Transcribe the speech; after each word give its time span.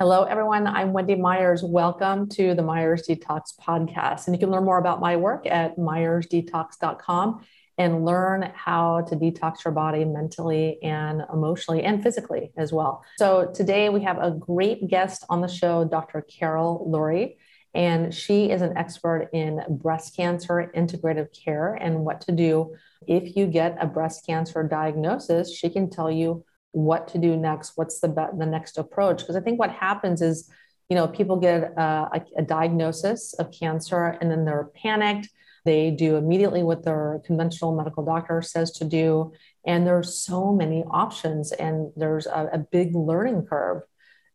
Hello, 0.00 0.22
everyone. 0.22 0.66
I'm 0.66 0.94
Wendy 0.94 1.14
Myers. 1.14 1.62
Welcome 1.62 2.26
to 2.30 2.54
the 2.54 2.62
Myers 2.62 3.06
Detox 3.06 3.54
podcast. 3.60 4.26
And 4.26 4.34
you 4.34 4.40
can 4.40 4.50
learn 4.50 4.64
more 4.64 4.78
about 4.78 4.98
my 4.98 5.14
work 5.16 5.46
at 5.46 5.76
myersdetox.com 5.76 7.44
and 7.76 8.06
learn 8.06 8.50
how 8.54 9.02
to 9.02 9.14
detox 9.14 9.62
your 9.62 9.72
body 9.72 10.06
mentally 10.06 10.82
and 10.82 11.22
emotionally 11.30 11.82
and 11.82 12.02
physically 12.02 12.50
as 12.56 12.72
well. 12.72 13.04
So, 13.18 13.52
today 13.54 13.90
we 13.90 14.00
have 14.00 14.16
a 14.16 14.30
great 14.30 14.88
guest 14.88 15.26
on 15.28 15.42
the 15.42 15.48
show, 15.48 15.84
Dr. 15.84 16.22
Carol 16.22 16.90
Lourie. 16.90 17.36
And 17.74 18.14
she 18.14 18.50
is 18.50 18.62
an 18.62 18.78
expert 18.78 19.28
in 19.34 19.60
breast 19.68 20.16
cancer 20.16 20.72
integrative 20.74 21.28
care 21.44 21.74
and 21.74 22.06
what 22.06 22.22
to 22.22 22.32
do 22.32 22.74
if 23.06 23.36
you 23.36 23.46
get 23.46 23.76
a 23.78 23.86
breast 23.86 24.24
cancer 24.24 24.62
diagnosis. 24.62 25.54
She 25.54 25.68
can 25.68 25.90
tell 25.90 26.10
you 26.10 26.42
what 26.72 27.08
to 27.08 27.18
do 27.18 27.36
next 27.36 27.72
what's 27.76 28.00
the 28.00 28.08
be- 28.08 28.38
the 28.38 28.46
next 28.46 28.78
approach. 28.78 29.18
Because 29.18 29.36
i 29.36 29.40
think 29.40 29.58
what 29.58 29.70
happens 29.70 30.22
is 30.22 30.48
you 30.88 30.96
know 30.96 31.08
people 31.08 31.36
get 31.36 31.62
a, 31.76 32.22
a, 32.36 32.42
diagnosis 32.42 33.34
of 33.34 33.52
cancer 33.52 34.18
and 34.20 34.30
then 34.30 34.44
they're 34.44 34.70
panicked. 34.74 35.28
They 35.64 35.90
do 35.90 36.16
immediately 36.16 36.62
what 36.62 36.84
their 36.84 37.20
conventional 37.24 37.76
medical 37.76 38.04
doctor 38.04 38.40
says 38.42 38.72
to 38.72 38.84
do. 38.84 39.32
And 39.66 39.86
there's 39.86 40.16
so 40.16 40.52
many 40.52 40.84
options 40.90 41.52
and 41.52 41.92
there's 41.96 42.26
a, 42.26 42.50
a 42.54 42.58
big 42.58 42.94
learning 42.94 43.46
curve 43.46 43.82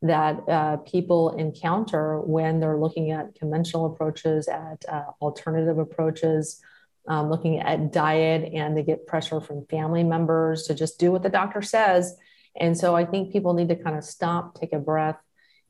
that 0.01 0.47
uh, 0.47 0.77
people 0.77 1.35
encounter 1.35 2.19
when 2.21 2.59
they're 2.59 2.77
looking 2.77 3.11
at 3.11 3.33
conventional 3.35 3.87
approaches 3.87 4.47
at 4.47 4.85
uh, 4.87 5.05
alternative 5.19 5.79
approaches 5.79 6.61
um, 7.07 7.29
looking 7.29 7.59
at 7.59 7.91
diet 7.91 8.51
and 8.53 8.75
they 8.75 8.83
get 8.83 9.07
pressure 9.07 9.39
from 9.39 9.65
family 9.67 10.03
members 10.03 10.63
to 10.63 10.73
just 10.73 10.99
do 10.99 11.11
what 11.11 11.23
the 11.23 11.29
doctor 11.29 11.61
says 11.61 12.15
and 12.59 12.77
so 12.77 12.95
I 12.95 13.05
think 13.05 13.31
people 13.31 13.53
need 13.53 13.69
to 13.69 13.75
kind 13.75 13.97
of 13.97 14.03
stop, 14.03 14.59
take 14.59 14.73
a 14.73 14.79
breath, 14.79 15.17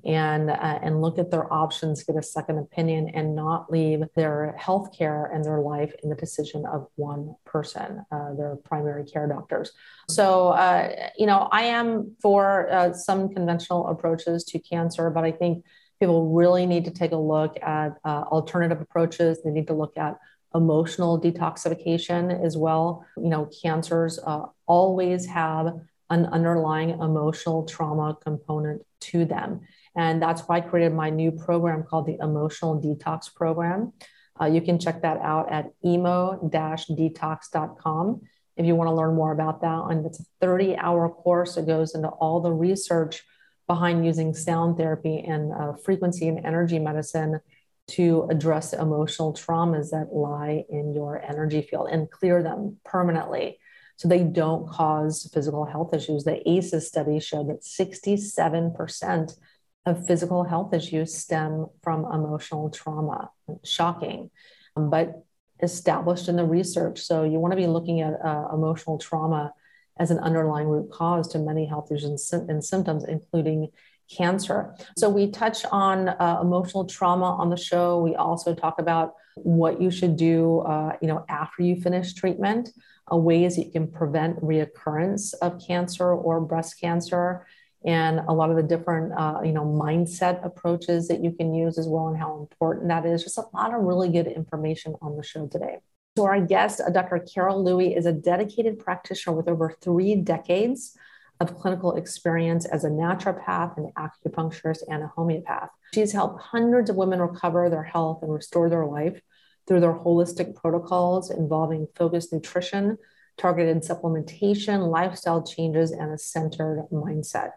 and 0.06 0.52
uh, 0.52 0.80
and 0.84 1.02
look 1.02 1.18
at 1.18 1.32
their 1.32 1.52
options, 1.52 2.04
get 2.04 2.16
a 2.16 2.22
second 2.22 2.60
opinion, 2.60 3.10
and 3.10 3.36
not 3.36 3.72
leave 3.72 4.04
their 4.16 4.56
health 4.58 4.96
care 4.96 5.26
and 5.26 5.44
their 5.44 5.60
life 5.60 5.94
in 6.04 6.10
the 6.10 6.16
decision 6.16 6.66
of 6.66 6.88
one 6.96 7.36
person, 7.46 8.06
uh, 8.12 8.34
their 8.36 8.56
primary 8.58 9.04
care 9.04 9.28
doctors. 9.28 9.72
So 10.08 10.50
uh, 10.50 11.10
you 11.18 11.26
know, 11.26 11.50
I 11.52 11.64
am 11.64 12.16
for 12.22 12.70
uh, 12.72 12.94
some 12.94 13.30
conventional 13.30 13.88
approaches 13.88 14.44
to 14.46 14.60
cancer, 14.60 15.10
but 15.10 15.24
I 15.24 15.32
think 15.32 15.66
people 16.00 16.34
really 16.34 16.68
need 16.68 16.86
to 16.86 16.92
take 16.92 17.12
a 17.12 17.18
look 17.18 17.58
at 17.64 17.98
uh, 18.04 18.24
alternative 18.28 18.82
approaches. 18.82 19.42
They 19.44 19.50
need 19.50 19.68
to 19.68 19.74
look 19.74 19.98
at 19.98 20.18
emotional 20.54 21.20
detoxification 21.20 22.46
as 22.46 22.56
well. 22.56 23.06
You 23.18 23.30
know, 23.30 23.50
cancers 23.62 24.20
uh, 24.20 24.46
always 24.68 25.26
have 25.26 25.74
an 26.10 26.26
underlying 26.28 26.92
emotional 26.92 27.66
trauma 27.66 28.18
component 28.22 28.84
to 29.02 29.26
them. 29.26 29.60
And 29.96 30.22
that's 30.22 30.42
why 30.42 30.58
I 30.58 30.62
created 30.62 30.94
my 30.94 31.10
new 31.10 31.32
program 31.32 31.82
called 31.84 32.06
the 32.06 32.18
Emotional 32.22 32.80
Detox 32.82 33.34
Program. 33.34 33.94
Uh, 34.40 34.46
you 34.46 34.62
can 34.62 34.78
check 34.78 35.02
that 35.02 35.18
out 35.22 35.52
at 35.52 35.72
emo-detox.com 35.84 38.22
if 38.58 38.66
you 38.66 38.76
want 38.76 38.90
to 38.90 38.94
learn 38.94 39.16
more 39.16 39.32
about 39.32 39.62
that. 39.62 39.86
And 39.90 40.06
it's 40.06 40.20
a 40.20 40.26
30 40.42 40.78
hour 40.78 41.10
course 41.10 41.56
that 41.56 41.66
goes 41.66 41.96
into 41.96 42.10
all 42.10 42.42
the 42.42 42.52
research 42.52 43.24
behind 43.68 44.06
using 44.06 44.34
sound 44.34 44.78
therapy 44.78 45.20
and 45.20 45.54
uh, 45.54 45.74
frequency 45.74 46.28
and 46.28 46.46
energy 46.46 46.78
medicine 46.78 47.40
to 47.88 48.28
address 48.30 48.74
emotional 48.74 49.34
traumas 49.34 49.92
that 49.92 50.14
lie 50.14 50.66
in 50.70 50.94
your 50.94 51.22
energy 51.22 51.62
field 51.62 51.88
and 51.92 52.10
clear 52.10 52.42
them 52.44 52.78
permanently 52.84 53.60
so 53.98 54.08
they 54.08 54.24
don't 54.24 54.68
cause 54.70 55.30
physical 55.34 55.66
health 55.66 55.94
issues. 55.94 56.24
The 56.24 56.48
ACEs 56.50 56.88
study 56.88 57.20
showed 57.20 57.50
that 57.50 57.64
67% 57.64 59.38
of 59.86 60.08
physical 60.08 60.44
health 60.44 60.74
issues 60.74 61.16
stem 61.16 61.68
from 61.84 62.06
emotional 62.06 62.70
trauma. 62.70 63.30
Shocking, 63.64 64.32
but 64.76 65.24
established 65.62 66.28
in 66.28 66.36
the 66.36 66.44
research. 66.44 67.00
So 67.02 67.24
you 67.24 67.40
want 67.40 67.54
to 67.54 67.58
be 67.58 67.68
looking 67.68 68.02
at 68.02 68.14
uh, 68.24 68.48
emotional 68.54 68.98
trauma 68.98 69.54
as 69.98 70.12
an 70.12 70.20
underlying 70.20 70.68
root 70.68 70.92
cause 70.92 71.30
to 71.30 71.40
many 71.40 71.66
health 71.66 71.92
issues 71.92 72.34
and, 72.34 72.64
symptoms, 72.64 73.06
including 73.06 73.70
cancer. 74.14 74.76
So 74.98 75.10
we 75.10 75.32
touch 75.32 75.66
on 75.72 76.10
uh, 76.10 76.40
emotional 76.42 76.86
trauma 76.86 77.36
on 77.38 77.50
the 77.50 77.58
show. 77.58 78.02
We 78.02 78.16
also 78.16 78.54
talk 78.54 78.80
about 78.80 79.14
what 79.36 79.82
you 79.82 79.90
should 79.90 80.18
do, 80.18 80.60
uh, 80.60 80.98
you 81.02 81.08
know, 81.08 81.26
after 81.30 81.64
you 81.64 81.80
finish 81.80 82.14
treatment 82.14 82.70
uh, 83.12 83.16
ways 83.16 83.56
that 83.56 83.66
you 83.66 83.72
can 83.72 83.88
prevent 83.88 84.42
reoccurrence 84.42 85.34
of 85.42 85.62
cancer 85.66 86.12
or 86.12 86.42
breast 86.42 86.80
cancer. 86.80 87.46
And 87.86 88.20
a 88.28 88.34
lot 88.34 88.50
of 88.50 88.56
the 88.56 88.64
different 88.64 89.14
uh, 89.14 89.42
you 89.44 89.52
know 89.52 89.64
mindset 89.64 90.44
approaches 90.44 91.08
that 91.08 91.24
you 91.24 91.32
can 91.32 91.54
use 91.54 91.78
as 91.78 91.88
well 91.88 92.08
and 92.08 92.18
how 92.18 92.40
important 92.40 92.88
that 92.88 93.06
is. 93.06 93.24
Just 93.24 93.38
a 93.38 93.46
lot 93.54 93.74
of 93.74 93.82
really 93.82 94.10
good 94.10 94.28
information 94.28 94.96
on 95.02 95.18
the 95.18 95.24
show 95.24 95.48
today. 95.48 95.78
So 96.18 96.26
our 96.26 96.40
guest 96.42 96.82
uh, 96.82 96.90
dr 96.90 97.20
carol 97.32 97.64
Lourie 97.64 97.96
is 97.96 98.06
a 98.06 98.14
dedicated 98.14 98.80
practitioner 98.80 99.36
with 99.36 99.48
over 99.48 99.76
three 99.82 100.16
decades 100.16 100.98
of 101.40 101.58
clinical 101.60 101.96
experience 101.96 102.66
as 102.66 102.86
a 102.86 102.90
naturopath 102.90 103.78
an 103.78 103.92
acupuncturist 103.98 104.84
and 104.88 105.04
a 105.04 105.12
homeopath. 105.16 105.70
She's 105.94 106.12
helped 106.12 106.42
hundreds 106.42 106.90
of 106.90 106.96
women 106.96 107.20
recover 107.20 107.70
their 107.70 107.84
health 107.84 108.24
and 108.24 108.34
restore 108.34 108.70
their 108.70 108.86
life 108.86 109.22
through 109.68 109.80
their 109.80 109.94
holistic 109.94 110.56
protocols 110.56 111.32
involving 111.32 111.88
focused 111.96 112.32
nutrition, 112.32 112.98
targeted 113.38 113.84
supplementation, 113.84 114.90
lifestyle 114.90 115.44
changes, 115.44 115.92
and 115.92 116.12
a 116.12 116.18
centered 116.18 116.86
mindset. 116.92 117.52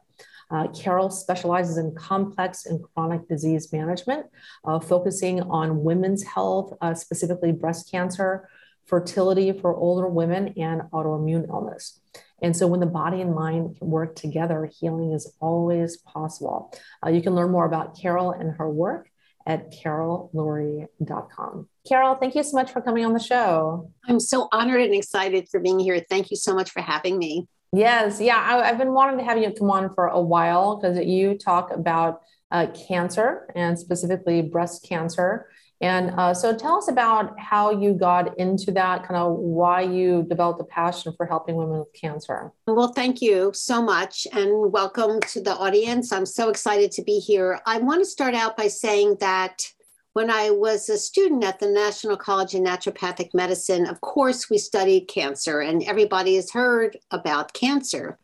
Uh, 0.51 0.67
Carol 0.69 1.11
specializes 1.11 1.77
in 1.77 1.95
complex 1.95 2.65
and 2.65 2.83
chronic 2.83 3.29
disease 3.29 3.71
management, 3.73 4.27
uh, 4.65 4.81
focusing 4.81 5.43
on 5.43 5.85
women's 5.85 6.23
health, 6.25 6.73
uh, 6.81 6.95
specifically 6.95 7.53
breast 7.53 7.91
cancer, 7.91 8.49
fertility 8.87 9.53
for 9.53 9.77
older 9.77 10.09
women, 10.09 10.55
and 10.57 10.81
autoimmune 10.93 11.47
illness. 11.49 12.01
And 12.41 12.57
so, 12.57 12.67
when 12.67 12.81
the 12.81 12.87
body 12.87 13.21
and 13.21 13.35
mind 13.35 13.77
work 13.81 14.17
together, 14.17 14.71
healing 14.81 15.13
is 15.13 15.31
always 15.41 15.99
possible. 15.99 16.73
Uh, 17.05 17.11
you 17.11 17.21
can 17.21 17.35
learn 17.35 17.51
more 17.51 17.67
about 17.67 17.99
Carol 18.01 18.31
and 18.31 18.57
her 18.57 18.71
work 18.71 19.11
at 19.47 19.73
carollourie.com. 19.73 21.69
Carol, 21.89 22.17
thank 22.17 22.35
you 22.35 22.43
so 22.43 22.55
much 22.55 22.71
for 22.71 22.83
coming 22.83 23.05
on 23.07 23.15
the 23.15 23.21
show. 23.21 23.91
I'm 24.07 24.21
so 24.21 24.49
honored 24.53 24.83
and 24.83 24.95
excited 24.95 25.49
for 25.49 25.59
being 25.59 25.79
here. 25.79 26.05
Thank 26.11 26.31
you 26.31 26.37
so 26.37 26.55
much 26.55 26.71
for 26.71 26.83
having 26.83 27.17
me. 27.17 27.49
Yes, 27.73 28.21
yeah, 28.21 28.37
I, 28.37 28.67
have 28.67 28.79
been 28.79 28.93
wanting 28.93 29.19
to 29.19 29.25
have 29.25 29.39
you 29.39 29.51
come 29.53 29.71
on 29.71 29.95
for 29.95 30.07
a 30.09 30.21
while 30.21 30.77
because 30.77 30.99
you 30.99 31.37
talk 31.37 31.71
about 31.71 32.21
uh, 32.51 32.67
cancer 32.89 33.49
and 33.55 33.79
specifically 33.79 34.43
breast 34.43 34.87
cancer. 34.87 35.49
And 35.81 36.11
uh, 36.11 36.35
so 36.35 36.57
tell 36.57 36.77
us 36.77 36.89
about 36.89 37.39
how 37.39 37.71
you 37.71 37.95
got 37.95 38.39
into 38.39 38.73
that, 38.73 39.07
kind 39.07 39.17
of 39.17 39.37
why 39.37 39.83
you 39.83 40.25
developed 40.29 40.61
a 40.61 40.65
passion 40.65 41.15
for 41.17 41.25
helping 41.25 41.57
women 41.57 41.79
with 41.79 41.93
cancer. 41.95 42.53
Well, 42.67 42.89
thank 42.89 43.23
you 43.23 43.53
so 43.55 43.81
much 43.81 44.27
and 44.33 44.73
welcome 44.73 45.21
to 45.21 45.41
the 45.41 45.55
audience. 45.55 46.13
I'm 46.13 46.27
so 46.27 46.51
excited 46.51 46.91
to 46.93 47.03
be 47.03 47.19
here. 47.19 47.61
I 47.65 47.79
want 47.79 48.01
to 48.01 48.07
start 48.07 48.35
out 48.35 48.57
by 48.57 48.69
saying 48.69 49.19
that 49.21 49.73
when 50.19 50.31
I 50.31 50.51
was 50.51 50.89
a 50.89 50.99
student 50.99 51.45
at 51.45 51.61
the 51.61 51.71
National 51.71 52.17
College 52.17 52.53
of 52.53 52.63
Naturopathic 52.63 53.35
Medicine, 53.35 53.87
of 53.87 54.01
course, 54.01 54.51
we 54.51 54.59
studied 54.59 55.07
cancer, 55.07 55.61
and 55.61 55.81
everybody 55.85 56.35
has 56.35 56.51
heard 56.51 56.99
about 57.13 57.53
cancer. 57.53 58.19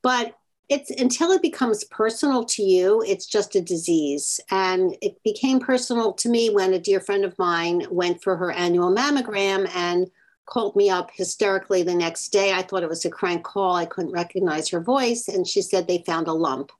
But 0.00 0.34
it's 0.70 0.90
until 0.90 1.30
it 1.32 1.42
becomes 1.42 1.84
personal 1.84 2.46
to 2.46 2.62
you, 2.62 3.04
it's 3.06 3.26
just 3.26 3.54
a 3.54 3.60
disease. 3.60 4.40
And 4.50 4.96
it 5.02 5.22
became 5.22 5.60
personal 5.60 6.14
to 6.14 6.30
me 6.30 6.48
when 6.48 6.72
a 6.72 6.78
dear 6.78 6.98
friend 6.98 7.26
of 7.26 7.38
mine 7.38 7.86
went 7.90 8.22
for 8.22 8.34
her 8.38 8.50
annual 8.50 8.90
mammogram 8.90 9.68
and 9.76 10.10
called 10.46 10.74
me 10.76 10.88
up 10.88 11.10
hysterically 11.12 11.82
the 11.82 11.94
next 11.94 12.30
day. 12.30 12.54
I 12.54 12.62
thought 12.62 12.84
it 12.84 12.88
was 12.88 13.04
a 13.04 13.10
crank 13.10 13.44
call. 13.44 13.76
I 13.76 13.84
couldn't 13.84 14.12
recognize 14.12 14.70
her 14.70 14.80
voice. 14.80 15.28
And 15.28 15.46
she 15.46 15.60
said 15.60 15.86
they 15.86 16.04
found 16.06 16.26
a 16.26 16.32
lump. 16.32 16.72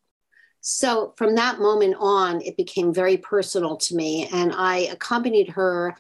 So 0.62 1.12
from 1.16 1.34
that 1.34 1.58
moment 1.58 1.96
on, 1.98 2.40
it 2.40 2.56
became 2.56 2.94
very 2.94 3.16
personal 3.16 3.76
to 3.78 3.96
me. 3.96 4.28
And 4.32 4.52
I 4.52 4.88
accompanied 4.92 5.50
her 5.50 5.96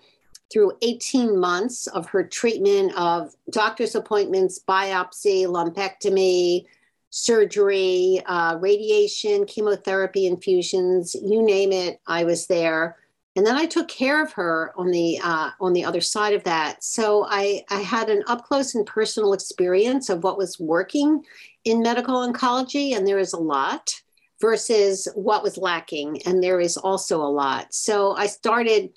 through 0.52 0.72
18 0.82 1.36
months 1.36 1.88
of 1.88 2.06
her 2.10 2.22
treatment 2.22 2.96
of 2.96 3.34
doctor's 3.50 3.96
appointments, 3.96 4.60
biopsy, 4.66 5.46
lumpectomy, 5.46 6.66
surgery, 7.10 8.22
uh, 8.26 8.56
radiation, 8.60 9.46
chemotherapy 9.46 10.26
infusions, 10.26 11.14
you 11.14 11.42
name 11.42 11.72
it, 11.72 12.00
I 12.06 12.22
was 12.22 12.46
there. 12.46 12.96
And 13.34 13.44
then 13.44 13.56
I 13.56 13.66
took 13.66 13.88
care 13.88 14.22
of 14.22 14.32
her 14.34 14.72
on 14.76 14.90
the 14.90 15.18
uh, 15.22 15.50
on 15.58 15.72
the 15.72 15.84
other 15.84 16.02
side 16.02 16.34
of 16.34 16.44
that. 16.44 16.84
So 16.84 17.26
I, 17.28 17.64
I 17.70 17.80
had 17.80 18.10
an 18.10 18.22
up 18.26 18.44
close 18.44 18.74
and 18.74 18.86
personal 18.86 19.32
experience 19.32 20.10
of 20.10 20.22
what 20.22 20.36
was 20.36 20.60
working 20.60 21.24
in 21.64 21.80
medical 21.80 22.14
oncology, 22.16 22.94
and 22.94 23.06
there 23.06 23.18
is 23.18 23.32
a 23.32 23.38
lot 23.38 24.02
versus 24.42 25.08
what 25.14 25.44
was 25.44 25.56
lacking. 25.56 26.20
And 26.26 26.42
there 26.42 26.60
is 26.60 26.76
also 26.76 27.22
a 27.22 27.30
lot. 27.30 27.72
So 27.72 28.12
I 28.16 28.26
started 28.26 28.90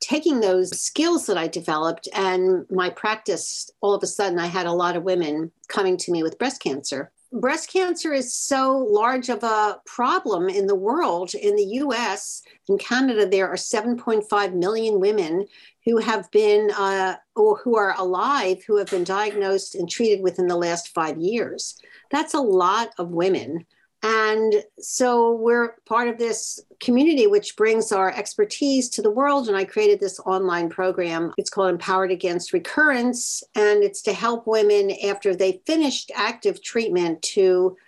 taking 0.00 0.40
those 0.40 0.78
skills 0.78 1.24
that 1.26 1.38
I 1.38 1.48
developed 1.48 2.06
and 2.12 2.66
my 2.70 2.90
practice, 2.90 3.70
all 3.80 3.94
of 3.94 4.02
a 4.02 4.06
sudden, 4.06 4.38
I 4.38 4.46
had 4.46 4.66
a 4.66 4.72
lot 4.72 4.96
of 4.96 5.02
women 5.02 5.50
coming 5.68 5.96
to 5.96 6.12
me 6.12 6.22
with 6.22 6.38
breast 6.38 6.60
cancer. 6.60 7.10
breast 7.32 7.72
cancer 7.72 8.12
is 8.12 8.34
so 8.34 8.78
large 8.78 9.28
of 9.30 9.42
a 9.42 9.80
problem 9.86 10.48
in 10.48 10.66
the 10.66 10.74
world. 10.74 11.34
In 11.34 11.56
the 11.56 11.70
US 11.82 12.42
and 12.68 12.78
Canada, 12.78 13.26
there 13.26 13.48
are 13.48 13.56
7.5 13.56 14.54
million 14.54 15.00
women 15.00 15.46
who 15.86 15.96
have 15.98 16.30
been 16.30 16.70
uh, 16.72 17.16
or 17.34 17.56
who 17.56 17.76
are 17.76 17.94
alive 17.98 18.62
who 18.66 18.76
have 18.76 18.90
been 18.90 19.04
diagnosed 19.04 19.74
and 19.74 19.88
treated 19.88 20.22
within 20.22 20.46
the 20.46 20.62
last 20.66 20.94
five 20.94 21.16
years. 21.16 21.76
That's 22.10 22.34
a 22.34 22.40
lot 22.40 22.90
of 22.98 23.08
women. 23.08 23.66
And 24.04 24.62
so 24.78 25.32
we're 25.32 25.76
part 25.86 26.08
of 26.08 26.18
this 26.18 26.60
community, 26.78 27.26
which 27.26 27.56
brings 27.56 27.90
our 27.90 28.10
expertise 28.10 28.90
to 28.90 29.00
the 29.00 29.10
world. 29.10 29.48
And 29.48 29.56
I 29.56 29.64
created 29.64 29.98
this 29.98 30.20
online 30.20 30.68
program. 30.68 31.32
It's 31.38 31.48
called 31.48 31.70
Empowered 31.70 32.10
Against 32.10 32.52
Recurrence. 32.52 33.42
And 33.54 33.82
it's 33.82 34.02
to 34.02 34.12
help 34.12 34.46
women 34.46 34.92
after 35.06 35.34
they 35.34 35.62
finished 35.64 36.12
active 36.14 36.62
treatment 36.62 37.22
to 37.22 37.78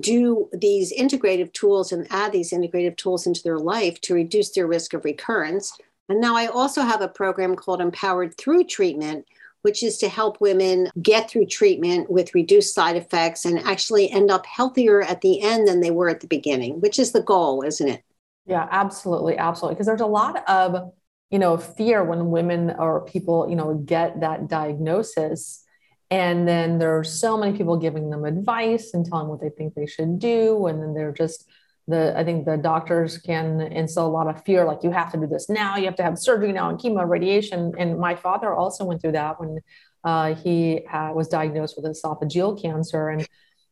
do 0.00 0.48
these 0.54 0.94
integrative 0.98 1.52
tools 1.52 1.92
and 1.92 2.06
add 2.08 2.32
these 2.32 2.52
integrative 2.52 2.96
tools 2.96 3.26
into 3.26 3.42
their 3.42 3.58
life 3.58 4.00
to 4.00 4.14
reduce 4.14 4.52
their 4.52 4.66
risk 4.66 4.94
of 4.94 5.04
recurrence. 5.04 5.76
And 6.08 6.22
now 6.22 6.36
I 6.36 6.46
also 6.46 6.80
have 6.80 7.02
a 7.02 7.08
program 7.08 7.54
called 7.54 7.82
Empowered 7.82 8.38
Through 8.38 8.64
Treatment, 8.64 9.26
which 9.66 9.82
is 9.82 9.98
to 9.98 10.08
help 10.08 10.40
women 10.40 10.88
get 11.02 11.28
through 11.28 11.44
treatment 11.44 12.08
with 12.08 12.36
reduced 12.36 12.72
side 12.72 12.94
effects 12.94 13.44
and 13.44 13.58
actually 13.58 14.08
end 14.08 14.30
up 14.30 14.46
healthier 14.46 15.02
at 15.02 15.22
the 15.22 15.42
end 15.42 15.66
than 15.66 15.80
they 15.80 15.90
were 15.90 16.08
at 16.08 16.20
the 16.20 16.28
beginning, 16.28 16.80
which 16.80 17.00
is 17.00 17.10
the 17.10 17.20
goal, 17.20 17.62
isn't 17.62 17.88
it? 17.88 18.04
Yeah, 18.46 18.68
absolutely. 18.70 19.36
Absolutely. 19.36 19.74
Because 19.74 19.88
there's 19.88 20.00
a 20.00 20.06
lot 20.06 20.48
of, 20.48 20.92
you 21.30 21.40
know, 21.40 21.56
fear 21.56 22.04
when 22.04 22.30
women 22.30 22.76
or 22.78 23.04
people, 23.06 23.50
you 23.50 23.56
know, 23.56 23.74
get 23.74 24.20
that 24.20 24.46
diagnosis. 24.46 25.64
And 26.12 26.46
then 26.46 26.78
there 26.78 26.96
are 26.96 27.02
so 27.02 27.36
many 27.36 27.58
people 27.58 27.76
giving 27.76 28.08
them 28.10 28.24
advice 28.24 28.94
and 28.94 29.04
telling 29.04 29.26
what 29.26 29.40
they 29.40 29.50
think 29.50 29.74
they 29.74 29.86
should 29.86 30.20
do. 30.20 30.68
And 30.68 30.80
then 30.80 30.94
they're 30.94 31.10
just, 31.10 31.44
the 31.88 32.18
I 32.18 32.24
think 32.24 32.44
the 32.44 32.56
doctors 32.56 33.18
can 33.18 33.60
instill 33.60 34.06
a 34.06 34.08
lot 34.08 34.28
of 34.28 34.42
fear, 34.44 34.64
like 34.64 34.82
you 34.82 34.90
have 34.90 35.12
to 35.12 35.18
do 35.18 35.26
this 35.26 35.48
now, 35.48 35.76
you 35.76 35.84
have 35.84 35.96
to 35.96 36.02
have 36.02 36.18
surgery 36.18 36.52
now 36.52 36.68
and 36.68 36.78
chemo, 36.78 37.08
radiation. 37.08 37.72
And 37.78 37.98
my 37.98 38.16
father 38.16 38.52
also 38.52 38.84
went 38.84 39.00
through 39.00 39.12
that 39.12 39.40
when 39.40 39.60
uh, 40.04 40.34
he 40.34 40.82
was 40.92 41.28
diagnosed 41.28 41.76
with 41.76 41.84
esophageal 41.84 42.60
cancer, 42.60 43.08
and 43.08 43.26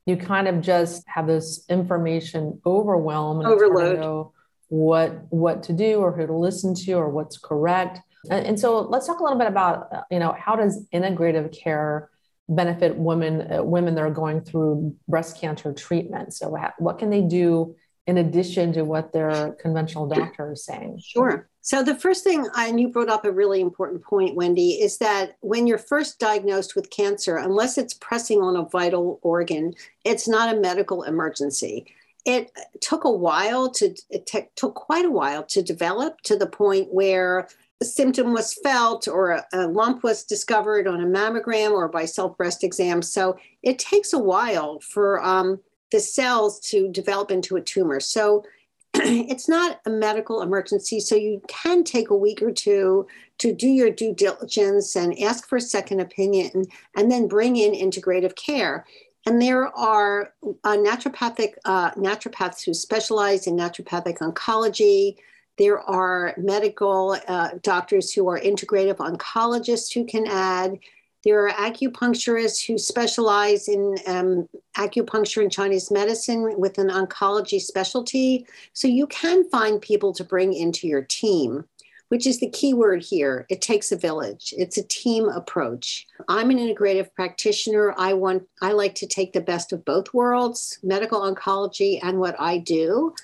you 0.06 0.16
kind 0.16 0.49
of 0.49 0.61
just 0.61 1.02
have 1.08 1.26
this 1.26 1.64
information 1.69 2.61
overwhelm 2.66 3.40
and 3.40 3.49
overload 3.49 4.31
what 4.69 5.26
what 5.31 5.62
to 5.64 5.72
do 5.72 5.99
or 5.99 6.12
who 6.12 6.26
to 6.26 6.32
listen 6.32 6.75
to 6.75 6.93
or 6.94 7.08
what's 7.08 7.38
correct. 7.38 8.00
And, 8.31 8.46
and 8.46 8.60
so 8.60 8.81
let's 8.81 9.06
talk 9.06 9.20
a 9.20 9.22
little 9.22 9.38
bit 9.38 9.49
about 9.49 9.93
uh, 9.93 10.02
you 10.10 10.19
know 10.19 10.34
how 10.38 10.56
does 10.56 10.87
integrative 10.93 11.56
care 11.56 12.10
benefit 12.49 12.96
women 12.96 13.52
uh, 13.52 13.62
women 13.62 13.94
that 13.94 14.02
are 14.02 14.10
going 14.10 14.40
through 14.40 14.94
breast 15.08 15.40
cancer 15.40 15.72
treatment. 15.72 16.34
So 16.34 16.56
what 16.78 16.99
can 16.99 17.10
they 17.10 17.22
do 17.22 17.75
in 18.06 18.19
addition 18.19 18.73
to 18.75 18.83
what 18.85 19.12
their 19.12 19.53
conventional 19.53 20.06
doctor 20.06 20.53
is 20.53 20.65
saying? 20.65 21.01
Sure. 21.03 21.49
So, 21.62 21.83
the 21.83 21.95
first 21.95 22.23
thing, 22.25 22.47
and 22.56 22.79
you 22.79 22.89
brought 22.89 23.09
up 23.09 23.25
a 23.25 23.33
really 23.33 23.62
important 23.62 24.05
point, 24.05 24.37
Wendy, 24.37 24.73
is 24.83 24.99
that 24.99 25.37
when 25.41 25.67
you're 25.67 25.79
first 25.79 26.19
diagnosed 26.19 26.77
with 26.77 26.91
cancer, 26.91 27.39
unless 27.39 27.79
it's 27.79 27.95
pressing 27.95 28.43
on 28.43 28.56
a 28.56 28.69
vital 28.69 29.19
organ, 29.23 29.75
it's 30.05 30.29
not 30.29 30.55
a 30.55 30.61
medical 30.61 31.05
emergency. 31.05 31.87
It 32.27 32.53
took 32.81 33.05
a 33.05 33.11
while 33.11 33.71
to, 33.73 33.95
it 34.11 34.27
t- 34.27 34.49
took 34.56 34.75
quite 34.75 35.06
a 35.06 35.11
while 35.11 35.43
to 35.45 35.62
develop 35.62 36.21
to 36.23 36.37
the 36.37 36.47
point 36.47 36.93
where 36.93 37.49
a 37.81 37.85
symptom 37.85 38.33
was 38.33 38.55
felt 38.62 39.09
or 39.09 39.31
a, 39.31 39.47
a 39.55 39.67
lump 39.67 40.03
was 40.03 40.25
discovered 40.25 40.87
on 40.87 41.03
a 41.03 41.06
mammogram 41.06 41.73
or 41.73 41.89
by 41.89 42.05
self 42.05 42.37
breast 42.37 42.62
exam. 42.62 43.01
So, 43.01 43.39
it 43.62 43.79
takes 43.79 44.12
a 44.12 44.19
while 44.19 44.81
for, 44.81 45.25
um, 45.25 45.61
the 45.94 46.00
cells 46.00 46.58
to 46.58 46.88
develop 46.88 47.31
into 47.31 47.55
a 47.55 47.61
tumor. 47.61 48.00
So 48.00 48.44
it's 48.94 49.49
not 49.49 49.81
a 49.87 49.91
medical 49.91 50.43
emergency. 50.43 50.99
So 50.99 51.14
you 51.14 51.41
can 51.46 51.85
take 51.85 52.11
a 52.11 52.17
week 52.17 52.43
or 52.43 52.50
two 52.50 53.06
to 53.38 53.55
do 53.55 53.69
your 53.69 53.91
due 53.91 54.12
diligence 54.12 54.96
and 54.96 55.17
ask 55.20 55.46
for 55.46 55.58
a 55.58 55.61
second 55.61 56.00
opinion 56.00 56.64
and 56.96 57.12
then 57.12 57.29
bring 57.29 57.55
in 57.55 57.75
integrative 57.75 58.35
care. 58.35 58.85
And 59.25 59.41
there 59.41 59.69
are 59.79 60.32
uh, 60.64 60.76
naturopathic 60.76 61.52
uh, 61.64 61.93
naturopaths 61.93 62.64
who 62.64 62.75
specialize 62.75 63.46
in 63.46 63.55
naturopathic 63.55 64.19
oncology. 64.19 65.14
There 65.58 65.79
are 65.79 66.35
medical 66.37 67.17
uh, 67.29 67.50
doctors 67.62 68.12
who 68.12 68.29
are 68.29 68.41
integrative 68.41 68.96
oncologists 68.96 69.94
who 69.94 70.05
can 70.06 70.26
add. 70.26 70.76
There 71.25 71.47
are 71.47 71.53
acupuncturists 71.53 72.67
who 72.67 72.76
specialize 72.76 73.69
in 73.69 73.97
um, 74.06 74.49
acupuncture 74.76 75.43
and 75.43 75.50
Chinese 75.50 75.91
medicine 75.91 76.59
with 76.59 76.76
an 76.79 76.91
oncology 76.91 77.61
specialty. 77.61 78.47
So 78.75 78.88
you 78.88 79.06
can 79.06 79.49
find 79.49 79.81
people 79.81 80.12
to 80.15 80.25
bring 80.25 80.53
into 80.53 80.87
your 80.87 81.03
team, 81.03 81.65
which 82.09 82.26
is 82.26 82.41
the 82.41 82.50
key 82.50 82.75
word 82.75 83.03
here. 83.03 83.47
It 83.49 83.62
takes 83.62 83.91
a 83.91 83.97
village. 83.97 84.53
It's 84.59 84.76
a 84.76 84.87
team 84.87 85.29
approach. 85.31 86.06
I'm 86.29 86.50
an 86.50 86.59
integrative 86.59 87.09
practitioner. 87.15 87.94
I 87.97 88.12
want 88.12 88.43
I 88.61 88.73
like 88.73 88.94
to 88.97 89.06
take 89.06 89.32
the 89.32 89.41
best 89.41 89.73
of 89.73 89.85
both 89.85 90.12
worlds, 90.12 90.79
medical 90.82 91.23
oncology 91.23 92.00
and 92.03 92.19
what 92.19 92.38
I 92.38 92.59
do 92.59 93.15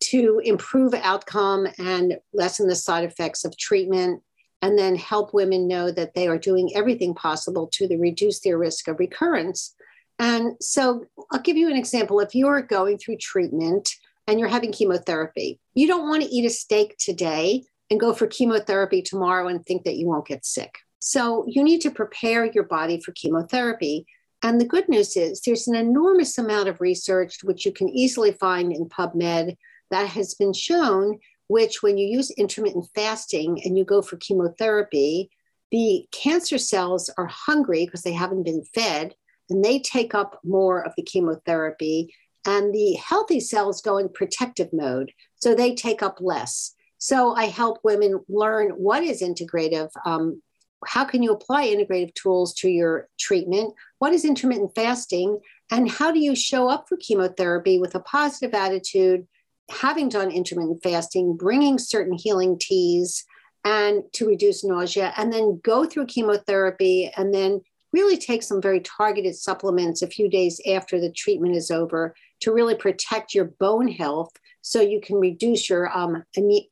to 0.00 0.40
improve 0.44 0.94
outcome 0.94 1.68
and 1.78 2.18
lessen 2.32 2.68
the 2.68 2.74
side 2.74 3.04
effects 3.04 3.44
of 3.44 3.54
treatment 3.58 4.22
and 4.62 4.78
then 4.78 4.94
help 4.96 5.32
women 5.32 5.66
know 5.66 5.90
that 5.90 6.14
they 6.14 6.28
are 6.28 6.38
doing 6.38 6.70
everything 6.74 7.14
possible 7.14 7.68
to 7.72 7.88
the 7.88 7.96
reduce 7.96 8.40
their 8.40 8.58
risk 8.58 8.88
of 8.88 8.98
recurrence. 8.98 9.74
And 10.18 10.52
so 10.60 11.06
I'll 11.32 11.40
give 11.40 11.56
you 11.56 11.70
an 11.70 11.76
example. 11.76 12.20
If 12.20 12.34
you're 12.34 12.60
going 12.60 12.98
through 12.98 13.16
treatment 13.16 13.90
and 14.26 14.38
you're 14.38 14.48
having 14.48 14.72
chemotherapy, 14.72 15.58
you 15.74 15.86
don't 15.86 16.08
want 16.08 16.22
to 16.22 16.28
eat 16.28 16.44
a 16.44 16.50
steak 16.50 16.96
today 16.98 17.64
and 17.90 17.98
go 17.98 18.12
for 18.12 18.26
chemotherapy 18.26 19.02
tomorrow 19.02 19.48
and 19.48 19.64
think 19.64 19.84
that 19.84 19.96
you 19.96 20.06
won't 20.06 20.26
get 20.26 20.44
sick. 20.44 20.78
So 20.98 21.44
you 21.48 21.64
need 21.64 21.80
to 21.80 21.90
prepare 21.90 22.44
your 22.44 22.64
body 22.64 23.00
for 23.00 23.12
chemotherapy. 23.12 24.06
And 24.42 24.60
the 24.60 24.66
good 24.66 24.88
news 24.88 25.16
is 25.16 25.40
there's 25.40 25.66
an 25.66 25.74
enormous 25.74 26.36
amount 26.36 26.68
of 26.68 26.80
research, 26.80 27.42
which 27.42 27.64
you 27.64 27.72
can 27.72 27.88
easily 27.88 28.32
find 28.32 28.72
in 28.72 28.88
PubMed, 28.88 29.56
that 29.90 30.08
has 30.08 30.34
been 30.34 30.52
shown 30.52 31.18
which 31.50 31.82
when 31.82 31.98
you 31.98 32.06
use 32.06 32.30
intermittent 32.30 32.86
fasting 32.94 33.60
and 33.64 33.76
you 33.76 33.84
go 33.84 34.00
for 34.00 34.16
chemotherapy, 34.18 35.28
the 35.72 36.06
cancer 36.12 36.58
cells 36.58 37.10
are 37.18 37.26
hungry 37.26 37.84
because 37.84 38.02
they 38.02 38.12
haven't 38.12 38.44
been 38.44 38.62
fed 38.72 39.16
and 39.48 39.64
they 39.64 39.80
take 39.80 40.14
up 40.14 40.38
more 40.44 40.80
of 40.86 40.92
the 40.96 41.02
chemotherapy. 41.02 42.14
And 42.46 42.72
the 42.72 42.92
healthy 42.92 43.40
cells 43.40 43.82
go 43.82 43.96
in 43.98 44.10
protective 44.10 44.68
mode, 44.72 45.10
so 45.34 45.52
they 45.52 45.74
take 45.74 46.04
up 46.04 46.18
less. 46.20 46.72
So 46.98 47.34
I 47.34 47.46
help 47.46 47.78
women 47.82 48.24
learn 48.28 48.70
what 48.70 49.02
is 49.02 49.20
integrative. 49.20 49.90
Um, 50.06 50.40
how 50.86 51.04
can 51.04 51.20
you 51.20 51.32
apply 51.32 51.66
integrative 51.66 52.14
tools 52.14 52.54
to 52.60 52.68
your 52.70 53.08
treatment? 53.18 53.74
What 53.98 54.12
is 54.12 54.24
intermittent 54.24 54.76
fasting? 54.76 55.40
And 55.72 55.90
how 55.90 56.12
do 56.12 56.20
you 56.20 56.36
show 56.36 56.68
up 56.68 56.88
for 56.88 56.96
chemotherapy 56.96 57.80
with 57.80 57.96
a 57.96 58.00
positive 58.00 58.54
attitude 58.54 59.26
having 59.70 60.08
done 60.08 60.30
intermittent 60.30 60.82
fasting, 60.82 61.36
bringing 61.36 61.78
certain 61.78 62.16
healing 62.16 62.58
teas 62.60 63.24
and 63.64 64.02
to 64.14 64.26
reduce 64.26 64.64
nausea, 64.64 65.12
and 65.16 65.32
then 65.32 65.60
go 65.62 65.84
through 65.84 66.06
chemotherapy 66.06 67.10
and 67.16 67.34
then 67.34 67.60
really 67.92 68.16
take 68.16 68.42
some 68.42 68.62
very 68.62 68.80
targeted 68.80 69.34
supplements 69.36 70.02
a 70.02 70.06
few 70.06 70.28
days 70.28 70.60
after 70.70 71.00
the 71.00 71.12
treatment 71.12 71.56
is 71.56 71.70
over 71.70 72.14
to 72.40 72.52
really 72.52 72.74
protect 72.74 73.34
your 73.34 73.46
bone 73.58 73.88
health 73.88 74.30
so 74.62 74.80
you 74.80 75.00
can 75.00 75.16
reduce 75.16 75.68
your 75.68 75.96
um, 75.96 76.22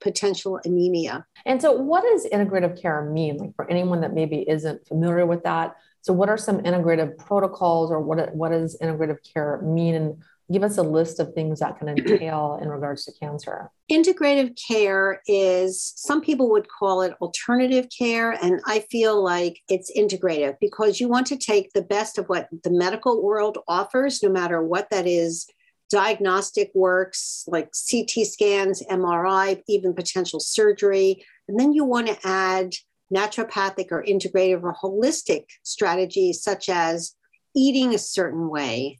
potential 0.00 0.60
anemia. 0.64 1.26
And 1.46 1.60
so, 1.60 1.72
what 1.72 2.04
does 2.04 2.26
integrative 2.26 2.80
care 2.80 3.10
mean? 3.10 3.38
Like 3.38 3.54
for 3.56 3.70
anyone 3.70 4.00
that 4.02 4.14
maybe 4.14 4.48
isn't 4.48 4.86
familiar 4.86 5.26
with 5.26 5.42
that, 5.44 5.76
so 6.02 6.12
what 6.12 6.28
are 6.28 6.38
some 6.38 6.60
integrative 6.60 7.16
protocols, 7.18 7.90
or 7.90 8.00
what 8.00 8.34
what 8.34 8.50
does 8.50 8.76
integrative 8.80 9.18
care 9.32 9.60
mean, 9.62 9.94
and 9.94 10.22
give 10.50 10.62
us 10.62 10.78
a 10.78 10.82
list 10.82 11.20
of 11.20 11.34
things 11.34 11.60
that 11.60 11.78
can 11.78 11.88
entail 11.88 12.58
in 12.62 12.68
regards 12.68 13.04
to 13.04 13.12
cancer. 13.12 13.70
Integrative 13.90 14.58
care 14.66 15.20
is, 15.26 15.92
some 15.96 16.20
people 16.20 16.50
would 16.50 16.66
call 16.68 17.02
it 17.02 17.14
alternative 17.20 17.86
care. 17.96 18.32
And 18.42 18.60
I 18.66 18.80
feel 18.90 19.22
like 19.22 19.60
it's 19.68 19.92
integrative 19.96 20.56
because 20.60 21.00
you 21.00 21.08
want 21.08 21.26
to 21.28 21.36
take 21.36 21.72
the 21.72 21.82
best 21.82 22.18
of 22.18 22.26
what 22.26 22.48
the 22.64 22.70
medical 22.70 23.22
world 23.22 23.58
offers, 23.68 24.22
no 24.22 24.30
matter 24.30 24.62
what 24.62 24.88
that 24.90 25.06
is 25.06 25.46
diagnostic 25.90 26.70
works 26.74 27.44
like 27.46 27.70
CT 27.90 28.26
scans, 28.26 28.82
MRI, 28.90 29.62
even 29.68 29.94
potential 29.94 30.40
surgery. 30.40 31.24
And 31.48 31.58
then 31.58 31.72
you 31.72 31.84
want 31.84 32.08
to 32.08 32.18
add 32.24 32.74
naturopathic 33.12 33.86
or 33.90 34.04
integrative 34.04 34.62
or 34.62 34.74
holistic 34.74 35.46
strategies 35.62 36.42
such 36.42 36.68
as 36.68 37.14
eating 37.56 37.94
a 37.94 37.98
certain 37.98 38.48
way, 38.48 38.98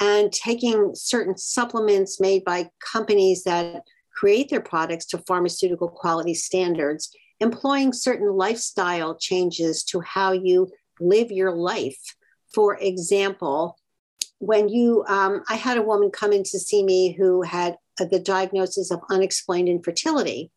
and 0.00 0.32
taking 0.32 0.94
certain 0.94 1.36
supplements 1.36 2.20
made 2.20 2.44
by 2.44 2.70
companies 2.92 3.44
that 3.44 3.82
create 4.14 4.48
their 4.48 4.60
products 4.60 5.06
to 5.06 5.18
pharmaceutical 5.26 5.88
quality 5.88 6.34
standards, 6.34 7.14
employing 7.40 7.92
certain 7.92 8.32
lifestyle 8.32 9.16
changes 9.16 9.84
to 9.84 10.00
how 10.00 10.32
you 10.32 10.70
live 11.00 11.30
your 11.30 11.52
life. 11.52 12.16
For 12.54 12.76
example, 12.78 13.78
when 14.38 14.68
you, 14.68 15.04
um, 15.08 15.42
I 15.48 15.56
had 15.56 15.78
a 15.78 15.82
woman 15.82 16.10
come 16.10 16.32
in 16.32 16.42
to 16.44 16.58
see 16.58 16.82
me 16.82 17.12
who 17.12 17.42
had 17.42 17.76
the 17.98 18.20
diagnosis 18.20 18.90
of 18.90 19.00
unexplained 19.10 19.68
infertility. 19.68 20.50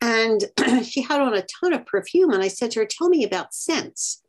And 0.00 0.44
she 0.84 1.02
had 1.02 1.20
on 1.20 1.34
a 1.34 1.44
ton 1.60 1.72
of 1.72 1.86
perfume. 1.86 2.30
And 2.30 2.42
I 2.42 2.48
said 2.48 2.70
to 2.72 2.80
her, 2.80 2.86
Tell 2.86 3.08
me 3.08 3.24
about 3.24 3.54
scents. 3.54 4.22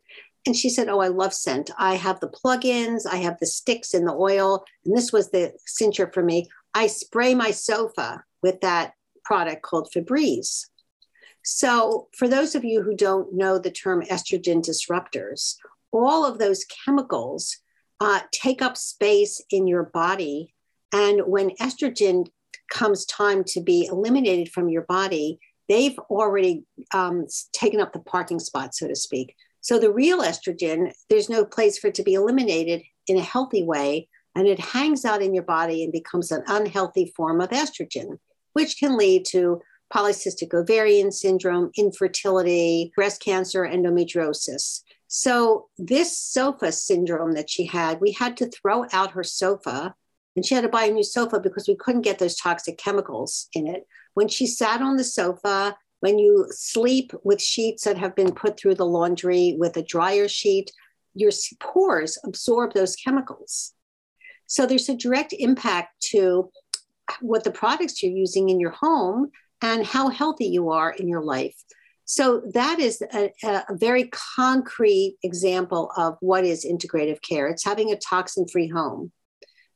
And 0.46 0.56
she 0.56 0.70
said, 0.70 0.88
Oh, 0.88 1.00
I 1.00 1.08
love 1.08 1.34
scent. 1.34 1.70
I 1.78 1.94
have 1.94 2.20
the 2.20 2.28
plug-ins, 2.28 3.06
I 3.06 3.16
have 3.16 3.38
the 3.38 3.46
sticks 3.46 3.94
in 3.94 4.04
the 4.04 4.14
oil. 4.14 4.64
And 4.84 4.96
this 4.96 5.12
was 5.12 5.30
the 5.30 5.52
cincher 5.68 6.12
for 6.12 6.22
me. 6.22 6.48
I 6.74 6.86
spray 6.86 7.34
my 7.34 7.50
sofa 7.50 8.24
with 8.42 8.60
that 8.60 8.94
product 9.24 9.62
called 9.62 9.90
Febreze. 9.94 10.66
So, 11.42 12.08
for 12.16 12.28
those 12.28 12.54
of 12.54 12.64
you 12.64 12.82
who 12.82 12.94
don't 12.94 13.34
know 13.34 13.58
the 13.58 13.70
term 13.70 14.02
estrogen 14.02 14.62
disruptors, 14.62 15.56
all 15.92 16.24
of 16.24 16.38
those 16.38 16.64
chemicals 16.84 17.56
uh, 18.00 18.20
take 18.32 18.62
up 18.62 18.76
space 18.76 19.42
in 19.50 19.66
your 19.66 19.84
body. 19.84 20.54
And 20.92 21.22
when 21.26 21.50
estrogen 21.56 22.26
comes 22.70 23.04
time 23.06 23.44
to 23.44 23.60
be 23.60 23.86
eliminated 23.86 24.52
from 24.52 24.68
your 24.68 24.82
body, 24.82 25.38
they've 25.68 25.98
already 26.10 26.64
um, 26.92 27.26
taken 27.52 27.80
up 27.80 27.92
the 27.92 28.00
parking 28.00 28.38
spot, 28.38 28.74
so 28.74 28.88
to 28.88 28.96
speak. 28.96 29.34
So 29.60 29.78
the 29.78 29.92
real 29.92 30.20
estrogen, 30.20 30.92
there's 31.08 31.28
no 31.28 31.44
place 31.44 31.78
for 31.78 31.88
it 31.88 31.94
to 31.96 32.02
be 32.02 32.14
eliminated 32.14 32.82
in 33.06 33.16
a 33.16 33.22
healthy 33.22 33.62
way. 33.62 34.08
And 34.34 34.46
it 34.46 34.60
hangs 34.60 35.04
out 35.04 35.22
in 35.22 35.34
your 35.34 35.42
body 35.42 35.82
and 35.82 35.92
becomes 35.92 36.30
an 36.30 36.44
unhealthy 36.46 37.12
form 37.16 37.40
of 37.40 37.50
estrogen, 37.50 38.18
which 38.52 38.78
can 38.78 38.96
lead 38.96 39.24
to 39.30 39.60
polycystic 39.92 40.54
ovarian 40.54 41.10
syndrome, 41.10 41.70
infertility, 41.76 42.92
breast 42.94 43.20
cancer, 43.22 43.64
endometriosis. 43.64 44.82
So, 45.08 45.66
this 45.76 46.16
sofa 46.16 46.70
syndrome 46.70 47.32
that 47.32 47.50
she 47.50 47.66
had, 47.66 48.00
we 48.00 48.12
had 48.12 48.36
to 48.36 48.48
throw 48.48 48.86
out 48.92 49.10
her 49.12 49.24
sofa 49.24 49.96
and 50.36 50.46
she 50.46 50.54
had 50.54 50.62
to 50.62 50.68
buy 50.68 50.84
a 50.84 50.92
new 50.92 51.02
sofa 51.02 51.40
because 51.40 51.66
we 51.66 51.74
couldn't 51.74 52.02
get 52.02 52.18
those 52.18 52.36
toxic 52.36 52.78
chemicals 52.78 53.48
in 53.52 53.66
it. 53.66 53.86
When 54.14 54.28
she 54.28 54.46
sat 54.46 54.80
on 54.80 54.96
the 54.96 55.04
sofa, 55.04 55.76
when 56.00 56.18
you 56.18 56.46
sleep 56.50 57.12
with 57.22 57.40
sheets 57.40 57.84
that 57.84 57.98
have 57.98 58.16
been 58.16 58.32
put 58.32 58.58
through 58.58 58.74
the 58.74 58.86
laundry 58.86 59.56
with 59.58 59.76
a 59.76 59.82
dryer 59.82 60.28
sheet, 60.28 60.70
your 61.14 61.30
pores 61.58 62.18
absorb 62.24 62.72
those 62.72 62.96
chemicals. 62.96 63.74
So 64.46 64.66
there's 64.66 64.88
a 64.88 64.96
direct 64.96 65.32
impact 65.32 66.00
to 66.10 66.50
what 67.20 67.44
the 67.44 67.50
products 67.50 68.02
you're 68.02 68.12
using 68.12 68.48
in 68.48 68.60
your 68.60 68.70
home 68.70 69.30
and 69.62 69.84
how 69.84 70.08
healthy 70.08 70.46
you 70.46 70.70
are 70.70 70.90
in 70.90 71.08
your 71.08 71.22
life. 71.22 71.54
So 72.04 72.42
that 72.54 72.80
is 72.80 73.02
a, 73.14 73.30
a 73.44 73.76
very 73.76 74.10
concrete 74.36 75.16
example 75.22 75.92
of 75.96 76.16
what 76.20 76.44
is 76.44 76.64
integrative 76.64 77.22
care. 77.22 77.46
It's 77.46 77.64
having 77.64 77.92
a 77.92 77.96
toxin 77.96 78.48
free 78.48 78.68
home. 78.68 79.12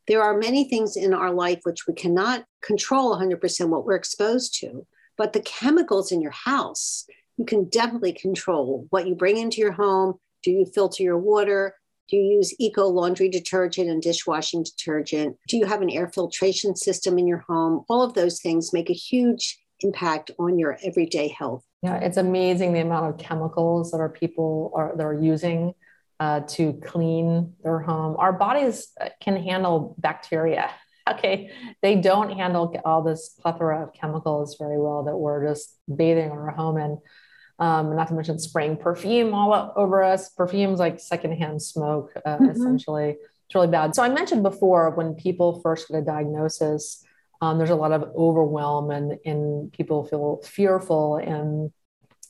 There 0.08 0.22
are 0.22 0.36
many 0.36 0.68
things 0.68 0.96
in 0.96 1.14
our 1.14 1.32
life 1.32 1.60
which 1.62 1.86
we 1.86 1.94
cannot 1.94 2.44
control 2.62 3.16
100% 3.16 3.68
what 3.68 3.84
we're 3.84 3.94
exposed 3.94 4.58
to, 4.60 4.86
but 5.16 5.32
the 5.32 5.40
chemicals 5.40 6.12
in 6.12 6.20
your 6.20 6.32
house, 6.32 7.06
you 7.36 7.44
can 7.44 7.68
definitely 7.68 8.12
control 8.12 8.86
what 8.90 9.06
you 9.06 9.14
bring 9.14 9.38
into 9.38 9.60
your 9.60 9.72
home. 9.72 10.14
Do 10.42 10.50
you 10.50 10.66
filter 10.66 11.02
your 11.02 11.18
water? 11.18 11.74
Do 12.08 12.16
you 12.16 12.36
use 12.36 12.54
eco 12.60 12.86
laundry 12.86 13.28
detergent 13.28 13.88
and 13.88 14.02
dishwashing 14.02 14.64
detergent? 14.64 15.36
Do 15.48 15.56
you 15.56 15.64
have 15.66 15.80
an 15.80 15.90
air 15.90 16.08
filtration 16.08 16.76
system 16.76 17.18
in 17.18 17.26
your 17.26 17.44
home? 17.48 17.84
All 17.88 18.02
of 18.02 18.14
those 18.14 18.40
things 18.40 18.72
make 18.72 18.90
a 18.90 18.94
huge 18.94 19.58
impact 19.80 20.30
on 20.38 20.58
your 20.58 20.78
everyday 20.84 21.28
health. 21.28 21.64
Yeah, 21.82 21.96
it's 21.96 22.16
amazing 22.16 22.72
the 22.72 22.80
amount 22.80 23.06
of 23.06 23.18
chemicals 23.18 23.90
that 23.90 23.98
our 23.98 24.08
people 24.08 24.72
are 24.74 24.94
that 24.96 25.04
are 25.04 25.20
using 25.20 25.74
uh, 26.20 26.40
to 26.40 26.74
clean 26.84 27.54
their 27.62 27.78
home. 27.78 28.16
Our 28.18 28.32
bodies 28.32 28.88
uh, 29.00 29.08
can 29.20 29.36
handle 29.36 29.94
bacteria. 29.98 30.70
Okay, 31.10 31.50
they 31.82 31.96
don't 31.96 32.30
handle 32.30 32.74
all 32.84 33.02
this 33.02 33.28
plethora 33.40 33.82
of 33.82 33.92
chemicals 33.92 34.56
very 34.58 34.80
well 34.80 35.04
that 35.04 35.16
we're 35.16 35.46
just 35.46 35.78
bathing 35.94 36.30
our 36.30 36.50
home 36.50 36.78
in. 36.78 36.98
Um, 37.58 37.94
not 37.94 38.08
to 38.08 38.14
mention 38.14 38.38
spraying 38.38 38.78
perfume 38.78 39.34
all 39.34 39.72
over 39.76 40.02
us. 40.02 40.30
Perfume's 40.30 40.80
like 40.80 40.98
secondhand 40.98 41.62
smoke, 41.62 42.10
uh, 42.24 42.36
mm-hmm. 42.36 42.50
essentially. 42.50 43.10
It's 43.10 43.54
really 43.54 43.68
bad. 43.68 43.94
So 43.94 44.02
I 44.02 44.08
mentioned 44.08 44.42
before 44.42 44.90
when 44.90 45.14
people 45.14 45.60
first 45.60 45.88
get 45.88 45.98
a 45.98 46.02
diagnosis, 46.02 47.04
um, 47.40 47.58
there's 47.58 47.70
a 47.70 47.76
lot 47.76 47.92
of 47.92 48.10
overwhelm 48.16 48.90
and, 48.90 49.18
and 49.26 49.72
people 49.72 50.04
feel 50.04 50.40
fearful 50.42 51.16
and 51.16 51.70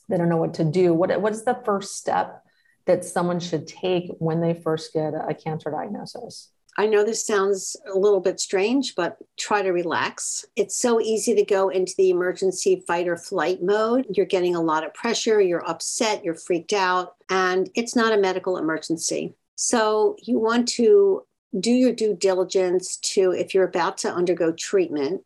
they 0.09 0.17
don't 0.17 0.29
know 0.29 0.37
what 0.37 0.55
to 0.55 0.65
do. 0.65 0.93
What, 0.93 1.21
what 1.21 1.31
is 1.31 1.45
the 1.45 1.59
first 1.63 1.95
step 1.95 2.43
that 2.85 3.05
someone 3.05 3.39
should 3.39 3.67
take 3.67 4.11
when 4.19 4.41
they 4.41 4.53
first 4.53 4.93
get 4.93 5.13
a 5.13 5.33
cancer 5.33 5.71
diagnosis? 5.71 6.51
I 6.77 6.87
know 6.87 7.05
this 7.05 7.25
sounds 7.25 7.77
a 7.91 7.97
little 7.97 8.19
bit 8.19 8.39
strange, 8.39 8.95
but 8.95 9.17
try 9.37 9.61
to 9.61 9.71
relax. 9.71 10.45
It's 10.57 10.75
so 10.75 10.99
easy 10.99 11.33
to 11.35 11.45
go 11.45 11.69
into 11.69 11.93
the 11.97 12.09
emergency 12.09 12.83
fight 12.85 13.07
or 13.07 13.15
flight 13.15 13.63
mode. 13.63 14.07
You're 14.09 14.25
getting 14.25 14.55
a 14.55 14.61
lot 14.61 14.85
of 14.85 14.93
pressure, 14.93 15.39
you're 15.39 15.67
upset, 15.67 16.23
you're 16.25 16.33
freaked 16.33 16.73
out, 16.73 17.15
and 17.29 17.69
it's 17.75 17.95
not 17.95 18.11
a 18.13 18.21
medical 18.21 18.57
emergency. 18.57 19.35
So 19.55 20.17
you 20.21 20.37
want 20.37 20.67
to 20.69 21.25
do 21.57 21.71
your 21.71 21.93
due 21.93 22.13
diligence 22.13 22.97
to, 22.97 23.31
if 23.31 23.53
you're 23.53 23.63
about 23.63 23.97
to 23.99 24.13
undergo 24.13 24.51
treatment, 24.51 25.21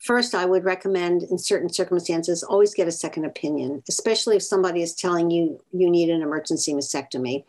First, 0.00 0.34
I 0.34 0.46
would 0.46 0.64
recommend 0.64 1.24
in 1.24 1.36
certain 1.36 1.68
circumstances, 1.68 2.42
always 2.42 2.72
get 2.72 2.88
a 2.88 2.92
second 2.92 3.26
opinion, 3.26 3.82
especially 3.86 4.34
if 4.34 4.42
somebody 4.42 4.80
is 4.80 4.94
telling 4.94 5.30
you 5.30 5.60
you 5.72 5.90
need 5.90 6.08
an 6.08 6.22
emergency 6.22 6.72
mastectomy. 6.72 7.44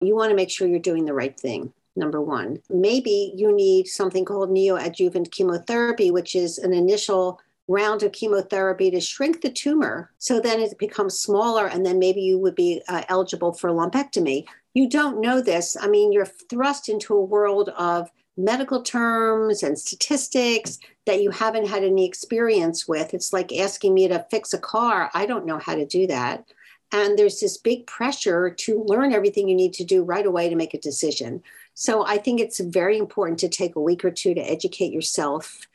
You 0.00 0.14
want 0.14 0.30
to 0.30 0.36
make 0.36 0.48
sure 0.48 0.68
you're 0.68 0.78
doing 0.78 1.04
the 1.04 1.14
right 1.14 1.38
thing. 1.38 1.72
Number 1.96 2.20
one, 2.20 2.58
maybe 2.68 3.32
you 3.34 3.54
need 3.54 3.86
something 3.88 4.24
called 4.24 4.50
neoadjuvant 4.50 5.30
chemotherapy, 5.30 6.10
which 6.10 6.36
is 6.36 6.58
an 6.58 6.74
initial 6.74 7.40
round 7.68 8.02
of 8.02 8.12
chemotherapy 8.12 8.90
to 8.90 9.00
shrink 9.00 9.40
the 9.40 9.50
tumor 9.50 10.10
so 10.18 10.38
then 10.38 10.60
it 10.60 10.78
becomes 10.78 11.18
smaller 11.18 11.66
and 11.66 11.84
then 11.84 11.98
maybe 11.98 12.20
you 12.20 12.38
would 12.38 12.54
be 12.54 12.80
uh, 12.88 13.02
eligible 13.08 13.52
for 13.52 13.70
lumpectomy. 13.70 14.44
You 14.74 14.88
don't 14.88 15.20
know 15.20 15.40
this. 15.40 15.76
I 15.80 15.88
mean, 15.88 16.12
you're 16.12 16.26
thrust 16.26 16.88
into 16.88 17.14
a 17.14 17.24
world 17.24 17.70
of 17.70 18.10
medical 18.36 18.82
terms 18.82 19.62
and 19.62 19.78
statistics 19.78 20.78
that 21.06 21.22
you 21.22 21.30
haven't 21.30 21.66
had 21.66 21.82
any 21.82 22.06
experience 22.06 22.86
with. 22.86 23.14
It's 23.14 23.32
like 23.32 23.52
asking 23.52 23.94
me 23.94 24.06
to 24.08 24.26
fix 24.30 24.52
a 24.52 24.58
car. 24.58 25.10
I 25.14 25.26
don't 25.26 25.46
know 25.46 25.58
how 25.58 25.74
to 25.74 25.86
do 25.86 26.06
that. 26.08 26.44
And 26.92 27.18
there's 27.18 27.40
this 27.40 27.56
big 27.56 27.86
pressure 27.86 28.50
to 28.50 28.84
learn 28.84 29.12
everything 29.12 29.48
you 29.48 29.56
need 29.56 29.72
to 29.74 29.84
do 29.84 30.04
right 30.04 30.24
away 30.24 30.48
to 30.48 30.56
make 30.56 30.74
a 30.74 30.78
decision. 30.78 31.42
So 31.78 32.06
I 32.06 32.16
think 32.16 32.40
it's 32.40 32.58
very 32.58 32.96
important 32.96 33.38
to 33.40 33.50
take 33.50 33.76
a 33.76 33.80
week 33.80 34.02
or 34.02 34.10
two 34.10 34.32
to 34.32 34.40
educate 34.40 34.94
yourself. 34.94 35.68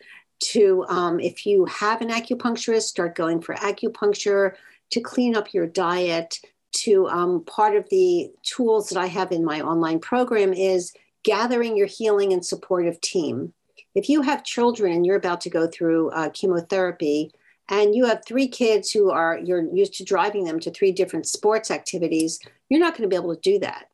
To, 0.52 0.84
um, 0.90 1.20
if 1.20 1.46
you 1.46 1.66
have 1.66 2.02
an 2.02 2.10
acupuncturist, 2.10 2.82
start 2.82 3.14
going 3.14 3.40
for 3.40 3.54
acupuncture, 3.54 4.56
to 4.90 5.00
clean 5.00 5.36
up 5.36 5.54
your 5.54 5.68
diet. 5.68 6.40
To 6.86 7.08
um, 7.08 7.44
part 7.46 7.76
of 7.76 7.88
the 7.90 8.32
tools 8.42 8.90
that 8.90 8.98
I 8.98 9.06
have 9.06 9.32
in 9.32 9.46
my 9.46 9.62
online 9.62 10.00
program 10.00 10.54
is 10.54 10.92
gathering 11.24 11.78
your 11.78 11.86
healing 11.86 12.34
and 12.34 12.44
supportive 12.44 13.00
team. 13.02 13.54
If 13.94 14.10
you 14.10 14.24
have 14.24 14.44
children 14.44 14.94
and 14.94 15.06
you're 15.06 15.18
about 15.18 15.42
to 15.42 15.52
go 15.52 15.68
through 15.68 16.10
uh, 16.10 16.30
chemotherapy, 16.30 17.32
and 17.70 17.94
you 17.94 18.06
have 18.06 18.24
three 18.26 18.48
kids 18.48 18.90
who 18.90 19.12
are 19.12 19.38
you're 19.38 19.72
used 19.72 19.94
to 19.96 20.04
driving 20.04 20.46
them 20.46 20.60
to 20.62 20.72
three 20.72 20.92
different 20.92 21.28
sports 21.28 21.70
activities, 21.70 22.40
you're 22.70 22.80
not 22.80 22.98
going 22.98 23.08
to 23.08 23.14
be 23.14 23.22
able 23.22 23.36
to 23.36 23.42
do 23.42 23.60
that. 23.60 23.86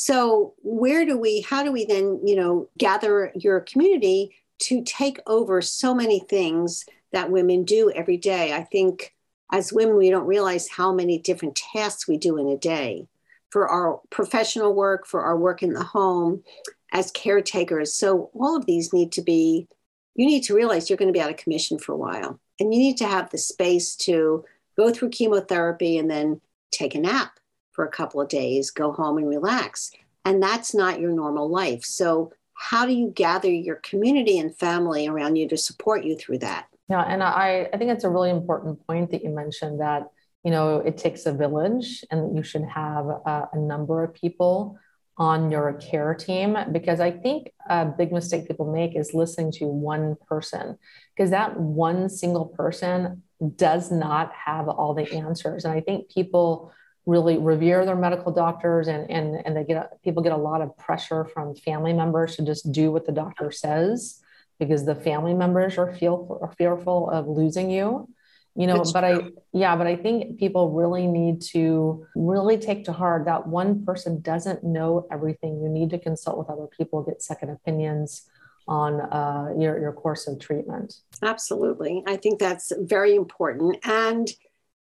So 0.00 0.54
where 0.62 1.04
do 1.04 1.18
we 1.18 1.40
how 1.40 1.64
do 1.64 1.72
we 1.72 1.84
then, 1.84 2.20
you 2.24 2.36
know, 2.36 2.68
gather 2.78 3.32
your 3.34 3.58
community 3.58 4.32
to 4.60 4.84
take 4.84 5.18
over 5.26 5.60
so 5.60 5.92
many 5.92 6.20
things 6.20 6.84
that 7.10 7.32
women 7.32 7.64
do 7.64 7.90
every 7.90 8.16
day? 8.16 8.52
I 8.52 8.62
think 8.62 9.16
as 9.50 9.72
women 9.72 9.96
we 9.96 10.08
don't 10.08 10.28
realize 10.28 10.68
how 10.68 10.92
many 10.92 11.18
different 11.18 11.56
tasks 11.56 12.06
we 12.06 12.16
do 12.16 12.38
in 12.38 12.46
a 12.46 12.56
day 12.56 13.08
for 13.50 13.66
our 13.66 14.00
professional 14.08 14.72
work, 14.72 15.04
for 15.04 15.22
our 15.22 15.36
work 15.36 15.64
in 15.64 15.72
the 15.72 15.82
home 15.82 16.44
as 16.92 17.10
caretakers. 17.10 17.92
So 17.92 18.30
all 18.38 18.56
of 18.56 18.66
these 18.66 18.92
need 18.92 19.10
to 19.12 19.22
be, 19.22 19.66
you 20.14 20.26
need 20.26 20.44
to 20.44 20.54
realize 20.54 20.88
you're 20.88 20.96
going 20.96 21.12
to 21.12 21.18
be 21.18 21.20
out 21.20 21.30
of 21.30 21.38
commission 21.38 21.76
for 21.76 21.90
a 21.90 21.98
while. 21.98 22.38
And 22.60 22.72
you 22.72 22.78
need 22.78 22.98
to 22.98 23.08
have 23.08 23.30
the 23.30 23.38
space 23.38 23.96
to 23.96 24.44
go 24.76 24.92
through 24.92 25.10
chemotherapy 25.10 25.98
and 25.98 26.08
then 26.08 26.40
take 26.70 26.94
a 26.94 27.00
nap 27.00 27.32
for 27.78 27.84
a 27.84 27.90
couple 27.90 28.20
of 28.20 28.28
days, 28.28 28.72
go 28.72 28.90
home 28.90 29.18
and 29.18 29.28
relax. 29.28 29.92
And 30.24 30.42
that's 30.42 30.74
not 30.74 30.98
your 30.98 31.12
normal 31.12 31.48
life. 31.48 31.84
So, 31.84 32.32
how 32.54 32.84
do 32.86 32.92
you 32.92 33.12
gather 33.14 33.48
your 33.48 33.76
community 33.76 34.36
and 34.40 34.52
family 34.52 35.06
around 35.06 35.36
you 35.36 35.48
to 35.48 35.56
support 35.56 36.02
you 36.02 36.16
through 36.16 36.38
that? 36.38 36.66
Yeah, 36.88 37.02
and 37.02 37.22
I, 37.22 37.68
I 37.72 37.76
think 37.76 37.92
it's 37.92 38.02
a 38.02 38.10
really 38.10 38.30
important 38.30 38.84
point 38.84 39.12
that 39.12 39.22
you 39.22 39.30
mentioned 39.30 39.80
that 39.80 40.08
you 40.42 40.50
know 40.50 40.78
it 40.78 40.98
takes 40.98 41.24
a 41.26 41.32
village 41.32 42.04
and 42.10 42.36
you 42.36 42.42
should 42.42 42.64
have 42.64 43.06
a, 43.06 43.48
a 43.52 43.58
number 43.58 44.02
of 44.02 44.12
people 44.12 44.76
on 45.18 45.50
your 45.50 45.72
care 45.74 46.14
team 46.14 46.56
because 46.70 47.00
i 47.00 47.10
think 47.10 47.50
a 47.68 47.84
big 47.84 48.12
mistake 48.12 48.46
people 48.46 48.72
make 48.72 48.94
is 48.94 49.12
listening 49.12 49.50
to 49.50 49.66
one 49.66 50.16
person 50.28 50.78
because 51.14 51.30
that 51.30 51.58
one 51.58 52.08
single 52.08 52.46
person 52.46 53.20
does 53.56 53.90
not 53.90 54.32
have 54.32 54.68
all 54.68 54.94
the 54.94 55.12
answers 55.12 55.64
and 55.64 55.74
i 55.74 55.80
think 55.80 56.08
people 56.08 56.72
really 57.08 57.38
revere 57.38 57.86
their 57.86 57.96
medical 57.96 58.30
doctors 58.30 58.86
and 58.86 59.10
and 59.10 59.26
and 59.44 59.56
they 59.56 59.64
get 59.64 60.00
people 60.04 60.22
get 60.22 60.32
a 60.32 60.36
lot 60.36 60.60
of 60.60 60.76
pressure 60.76 61.24
from 61.24 61.54
family 61.54 61.94
members 61.94 62.36
to 62.36 62.44
just 62.44 62.70
do 62.70 62.92
what 62.92 63.06
the 63.06 63.12
doctor 63.12 63.50
says 63.50 64.20
because 64.60 64.84
the 64.84 64.94
family 64.94 65.32
members 65.32 65.78
are 65.78 65.90
feel 65.94 66.38
are 66.42 66.52
fearful 66.58 67.08
of 67.10 67.26
losing 67.26 67.70
you 67.70 68.06
you 68.54 68.66
know 68.66 68.76
That's 68.76 68.92
but 68.92 69.00
true. 69.00 69.32
i 69.34 69.58
yeah 69.64 69.74
but 69.74 69.86
i 69.86 69.96
think 69.96 70.38
people 70.38 70.72
really 70.72 71.06
need 71.06 71.40
to 71.54 72.06
really 72.14 72.58
take 72.58 72.84
to 72.84 72.92
heart 72.92 73.24
that 73.24 73.46
one 73.46 73.86
person 73.86 74.20
doesn't 74.20 74.62
know 74.62 75.06
everything. 75.10 75.62
You 75.62 75.70
need 75.70 75.90
to 75.90 75.98
consult 75.98 76.36
with 76.38 76.50
other 76.50 76.68
people 76.76 77.02
get 77.02 77.22
second 77.22 77.50
opinions 77.50 78.28
on 78.66 79.00
uh, 79.00 79.54
your, 79.56 79.80
your 79.80 79.92
course 79.92 80.28
of 80.28 80.38
treatment. 80.38 80.94
Absolutely. 81.22 82.02
I 82.06 82.16
think 82.16 82.38
that's 82.38 82.70
very 82.80 83.14
important. 83.14 83.78
And 83.84 84.28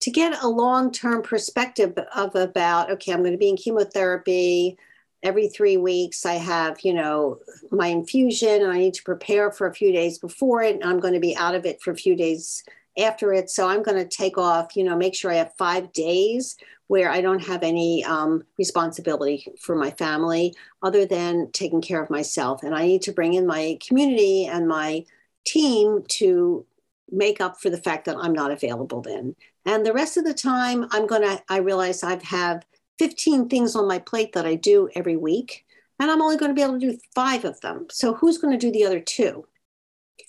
to 0.04 0.11
get 0.11 0.42
a 0.42 0.49
long-term 0.49 1.23
perspective 1.23 1.96
of 2.14 2.34
about 2.34 2.90
okay 2.90 3.11
i'm 3.11 3.20
going 3.20 3.32
to 3.32 3.38
be 3.38 3.49
in 3.49 3.56
chemotherapy. 3.56 4.76
Every 5.23 5.49
three 5.49 5.78
weeks 5.78 6.26
i 6.26 6.34
have 6.34 6.78
you 6.82 6.92
know 6.92 7.38
my 7.70 7.87
infusion 7.87 8.61
and 8.62 8.70
i 8.70 8.76
need 8.76 8.92
to 8.94 9.02
prepare 9.02 9.50
for 9.50 9.66
a 9.66 9.75
few 9.75 9.92
days 9.92 10.18
before 10.18 10.62
it 10.62 10.75
and 10.75 10.84
i'm 10.84 11.00
going 11.00 11.14
to 11.14 11.20
be 11.20 11.34
out 11.34 11.54
of 11.54 11.64
it 11.64 11.80
for 11.80 11.90
a 11.90 11.96
few 11.96 12.14
days 12.14 12.62
after 12.99 13.32
it. 13.32 13.49
So 13.49 13.66
i'm 13.66 13.82
going 13.82 13.96
to 13.96 14.16
take 14.16 14.37
off 14.37 14.76
you 14.76 14.84
know 14.84 14.94
make 14.94 15.14
sure 15.14 15.30
i 15.30 15.37
have 15.37 15.54
five 15.56 15.90
days 15.94 16.58
where 16.88 17.11
i 17.11 17.23
don't 17.23 17.46
have 17.46 17.62
any 17.62 18.04
um, 18.04 18.44
responsibility 18.58 19.46
for 19.58 19.75
my 19.75 19.90
family 19.92 20.54
other 20.82 21.06
than 21.06 21.50
taking 21.52 21.80
care 21.80 22.02
of 22.02 22.11
myself. 22.11 22.62
And 22.62 22.75
i 22.75 22.87
need 22.87 23.00
to 23.02 23.12
bring 23.12 23.32
in 23.32 23.46
my 23.46 23.78
community 23.80 24.44
and 24.44 24.68
my 24.68 25.06
team 25.46 26.04
to 26.20 26.66
make 27.11 27.40
up 27.40 27.58
for 27.58 27.70
the 27.70 27.80
fact 27.80 28.04
that 28.04 28.18
i'm 28.18 28.34
not 28.34 28.50
available 28.50 29.00
then 29.00 29.34
and 29.66 29.85
the 29.85 29.92
rest 29.92 30.16
of 30.16 30.25
the 30.25 30.35
time, 30.35 30.87
I'm 30.90 31.06
going 31.06 31.23
to, 31.23 31.42
I 31.49 31.59
realize 31.59 32.02
I 32.02 32.23
have 32.25 32.66
15 32.99 33.49
things 33.49 33.75
on 33.75 33.88
my 33.88 33.99
plate 33.99 34.33
that 34.35 34.47
I 34.47 34.54
do 34.54 34.88
every 34.94 35.16
week, 35.16 35.64
and 35.99 36.11
I'm 36.11 36.23
only 36.23 36.37
going 36.37 36.50
to 36.50 36.54
be 36.54 36.62
able 36.62 36.78
to 36.78 36.92
do 36.92 36.99
five 37.14 37.44
of 37.44 37.61
them. 37.61 37.87
So 37.90 38.14
who's 38.14 38.38
going 38.38 38.59
to 38.59 38.66
do 38.66 38.73
the 38.73 38.85
other 38.85 39.00
two? 39.00 39.47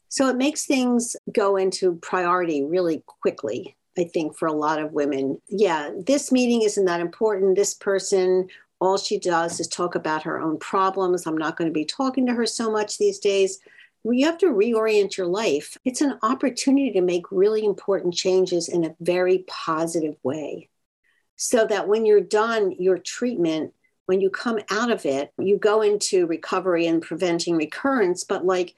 So 0.10 0.30
it 0.30 0.38
makes 0.38 0.66
things 0.66 1.16
go 1.34 1.58
into 1.58 1.96
priority 1.96 2.64
really 2.64 3.04
quickly, 3.06 3.76
I 3.98 4.06
think, 4.06 4.38
for 4.38 4.48
a 4.48 4.54
lot 4.54 4.82
of 4.82 4.94
women. 4.94 5.42
Yeah, 5.50 5.92
this 6.06 6.32
meeting 6.32 6.62
isn't 6.62 6.86
that 6.86 7.02
important. 7.02 7.56
This 7.56 7.74
person, 7.74 8.48
all 8.80 8.98
she 8.98 9.20
does 9.20 9.60
is 9.60 9.68
talk 9.68 9.96
about 9.96 10.24
her 10.24 10.40
own 10.40 10.58
problems. 10.60 11.26
I'm 11.26 11.38
not 11.38 11.58
going 11.58 11.70
to 11.70 11.74
be 11.74 11.86
talking 11.86 12.26
to 12.28 12.34
her 12.34 12.46
so 12.46 12.72
much 12.72 12.98
these 12.98 13.20
days 13.20 13.60
you 14.14 14.26
have 14.26 14.38
to 14.40 14.48
reorient 14.48 15.18
your 15.18 15.28
life. 15.28 15.78
It's 15.84 16.02
an 16.02 16.20
opportunity 16.22 16.92
to 16.92 17.02
make 17.02 17.32
really 17.32 17.66
important 17.66 18.14
changes 18.14 18.70
in 18.70 18.86
a 18.86 18.96
very 19.00 19.46
positive 19.48 20.16
way. 20.24 20.70
So 21.38 21.66
that 21.66 21.88
when 21.88 22.06
you're 22.06 22.22
done 22.22 22.72
your 22.80 22.98
treatment, 22.98 23.74
when 24.06 24.22
you 24.22 24.30
come 24.30 24.60
out 24.70 24.92
of 24.92 25.06
it, 25.06 25.34
you 25.38 25.58
go 25.58 25.82
into 25.82 26.28
recovery 26.28 26.88
and 26.88 27.02
preventing 27.02 27.56
recurrence, 27.58 28.24
but 28.24 28.46
like 28.46 28.76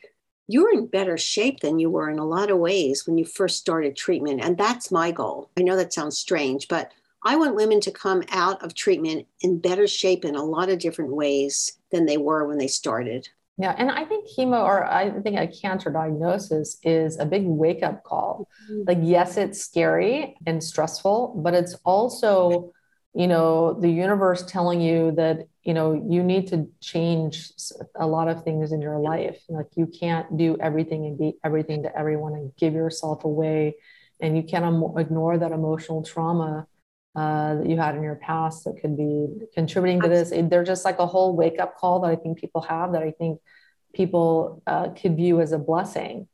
you're 0.47 0.73
in 0.73 0.87
better 0.87 1.17
shape 1.17 1.59
than 1.59 1.77
you 1.77 1.89
were 1.89 2.09
in 2.09 2.19
a 2.19 2.25
lot 2.25 2.49
of 2.49 2.57
ways 2.57 3.05
when 3.05 3.17
you 3.17 3.25
first 3.25 3.57
started 3.57 3.95
treatment. 3.95 4.41
And 4.41 4.57
that's 4.57 4.91
my 4.91 5.11
goal. 5.11 5.49
I 5.57 5.61
know 5.61 5.75
that 5.75 5.93
sounds 5.93 6.17
strange, 6.17 6.67
but 6.67 6.91
I 7.23 7.35
want 7.35 7.55
women 7.55 7.81
to 7.81 7.91
come 7.91 8.23
out 8.29 8.63
of 8.63 8.73
treatment 8.73 9.27
in 9.41 9.59
better 9.59 9.87
shape 9.87 10.23
in 10.23 10.35
a 10.35 10.43
lot 10.43 10.69
of 10.69 10.79
different 10.79 11.11
ways 11.11 11.77
than 11.91 12.05
they 12.05 12.17
were 12.17 12.47
when 12.47 12.57
they 12.57 12.67
started. 12.67 13.27
Yeah, 13.59 13.73
and 13.75 13.89
I 13.89 14.05
think 14.05 14.27
chemo 14.29 14.63
or 14.63 14.85
I 14.85 15.09
think 15.21 15.35
a 15.37 15.47
cancer 15.47 15.89
diagnosis 15.89 16.77
is 16.83 17.17
a 17.17 17.25
big 17.25 17.43
wake 17.45 17.81
up 17.81 18.03
call. 18.03 18.47
Mm-hmm. 18.69 18.83
Like, 18.87 18.99
yes, 19.01 19.35
it's 19.35 19.59
scary 19.59 20.35
and 20.45 20.63
stressful, 20.63 21.41
but 21.43 21.55
it's 21.55 21.73
also, 21.83 22.71
you 23.15 23.27
know, 23.27 23.73
the 23.73 23.89
universe 23.89 24.43
telling 24.43 24.79
you 24.79 25.11
that, 25.13 25.47
you 25.63 25.73
know, 25.73 25.93
you 26.07 26.21
need 26.23 26.47
to 26.49 26.67
change 26.81 27.49
a 27.95 28.05
lot 28.05 28.27
of 28.27 28.43
things 28.43 28.71
in 28.71 28.79
your 28.79 28.99
life. 28.99 29.39
Like, 29.49 29.67
you 29.75 29.87
can't 29.87 30.37
do 30.37 30.55
everything 30.61 31.07
and 31.07 31.17
be 31.17 31.33
everything 31.43 31.81
to 31.81 31.97
everyone 31.97 32.33
and 32.33 32.55
give 32.57 32.73
yourself 32.73 33.23
away. 33.23 33.77
And 34.19 34.37
you 34.37 34.43
can't 34.43 34.83
ignore 34.99 35.39
that 35.39 35.51
emotional 35.51 36.03
trauma 36.03 36.67
uh, 37.17 37.55
that 37.55 37.67
you 37.67 37.75
had 37.75 37.95
in 37.95 38.03
your 38.03 38.15
past 38.15 38.63
that 38.63 38.79
could 38.79 38.95
be 38.95 39.27
contributing 39.55 39.99
to 39.99 40.07
this. 40.07 40.31
They're 40.31 40.63
just 40.63 40.85
like 40.85 40.99
a 40.99 41.07
whole 41.07 41.35
wake 41.35 41.59
up 41.59 41.75
call 41.75 42.01
that 42.01 42.11
I 42.11 42.15
think 42.15 42.37
people 42.37 42.61
have 42.61 42.91
that 42.91 43.01
I 43.01 43.09
think 43.09 43.41
people 43.95 44.61
uh, 44.67 44.89
could 44.89 45.17
view 45.17 45.41
as 45.41 45.51
a 45.51 45.57
blessing. 45.57 46.27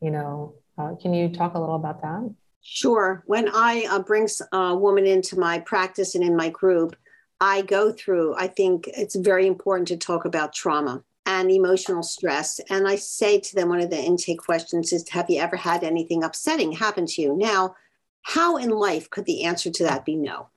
You 0.00 0.10
know, 0.10 0.54
uh, 0.78 0.94
can 0.94 1.12
you 1.12 1.28
talk 1.28 1.54
a 1.54 1.60
little 1.60 1.76
about 1.76 2.00
that? 2.00 2.34
Sure. 2.62 3.22
When 3.26 3.50
I 3.52 3.86
uh, 3.90 3.98
bring 3.98 4.28
a 4.52 4.74
woman 4.74 5.06
into 5.06 5.38
my 5.38 5.58
practice 5.58 6.14
and 6.14 6.24
in 6.24 6.34
my 6.34 6.48
group, 6.48 6.96
I 7.38 7.60
go 7.60 7.92
through, 7.92 8.34
I 8.36 8.46
think 8.46 8.88
it's 8.88 9.16
very 9.16 9.46
important 9.46 9.88
to 9.88 9.98
talk 9.98 10.24
about 10.24 10.54
trauma 10.54 11.04
and 11.26 11.50
emotional 11.50 12.02
stress. 12.02 12.60
And 12.70 12.88
I 12.88 12.96
say 12.96 13.40
to 13.40 13.54
them, 13.54 13.68
one 13.68 13.80
of 13.80 13.90
the 13.90 14.02
intake 14.02 14.40
questions 14.40 14.90
is 14.94 15.06
Have 15.10 15.28
you 15.28 15.40
ever 15.40 15.56
had 15.56 15.84
anything 15.84 16.24
upsetting 16.24 16.72
happen 16.72 17.04
to 17.04 17.20
you? 17.20 17.36
Now, 17.36 17.74
how 18.22 18.56
in 18.56 18.70
life 18.70 19.10
could 19.10 19.24
the 19.26 19.44
answer 19.44 19.70
to 19.70 19.84
that 19.84 20.04
be 20.04 20.16
no? 20.16 20.48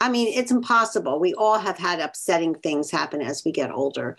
I 0.00 0.08
mean, 0.10 0.28
it's 0.28 0.50
impossible. 0.50 1.20
We 1.20 1.34
all 1.34 1.58
have 1.58 1.78
had 1.78 2.00
upsetting 2.00 2.54
things 2.56 2.90
happen 2.90 3.20
as 3.22 3.44
we 3.44 3.52
get 3.52 3.70
older. 3.70 4.16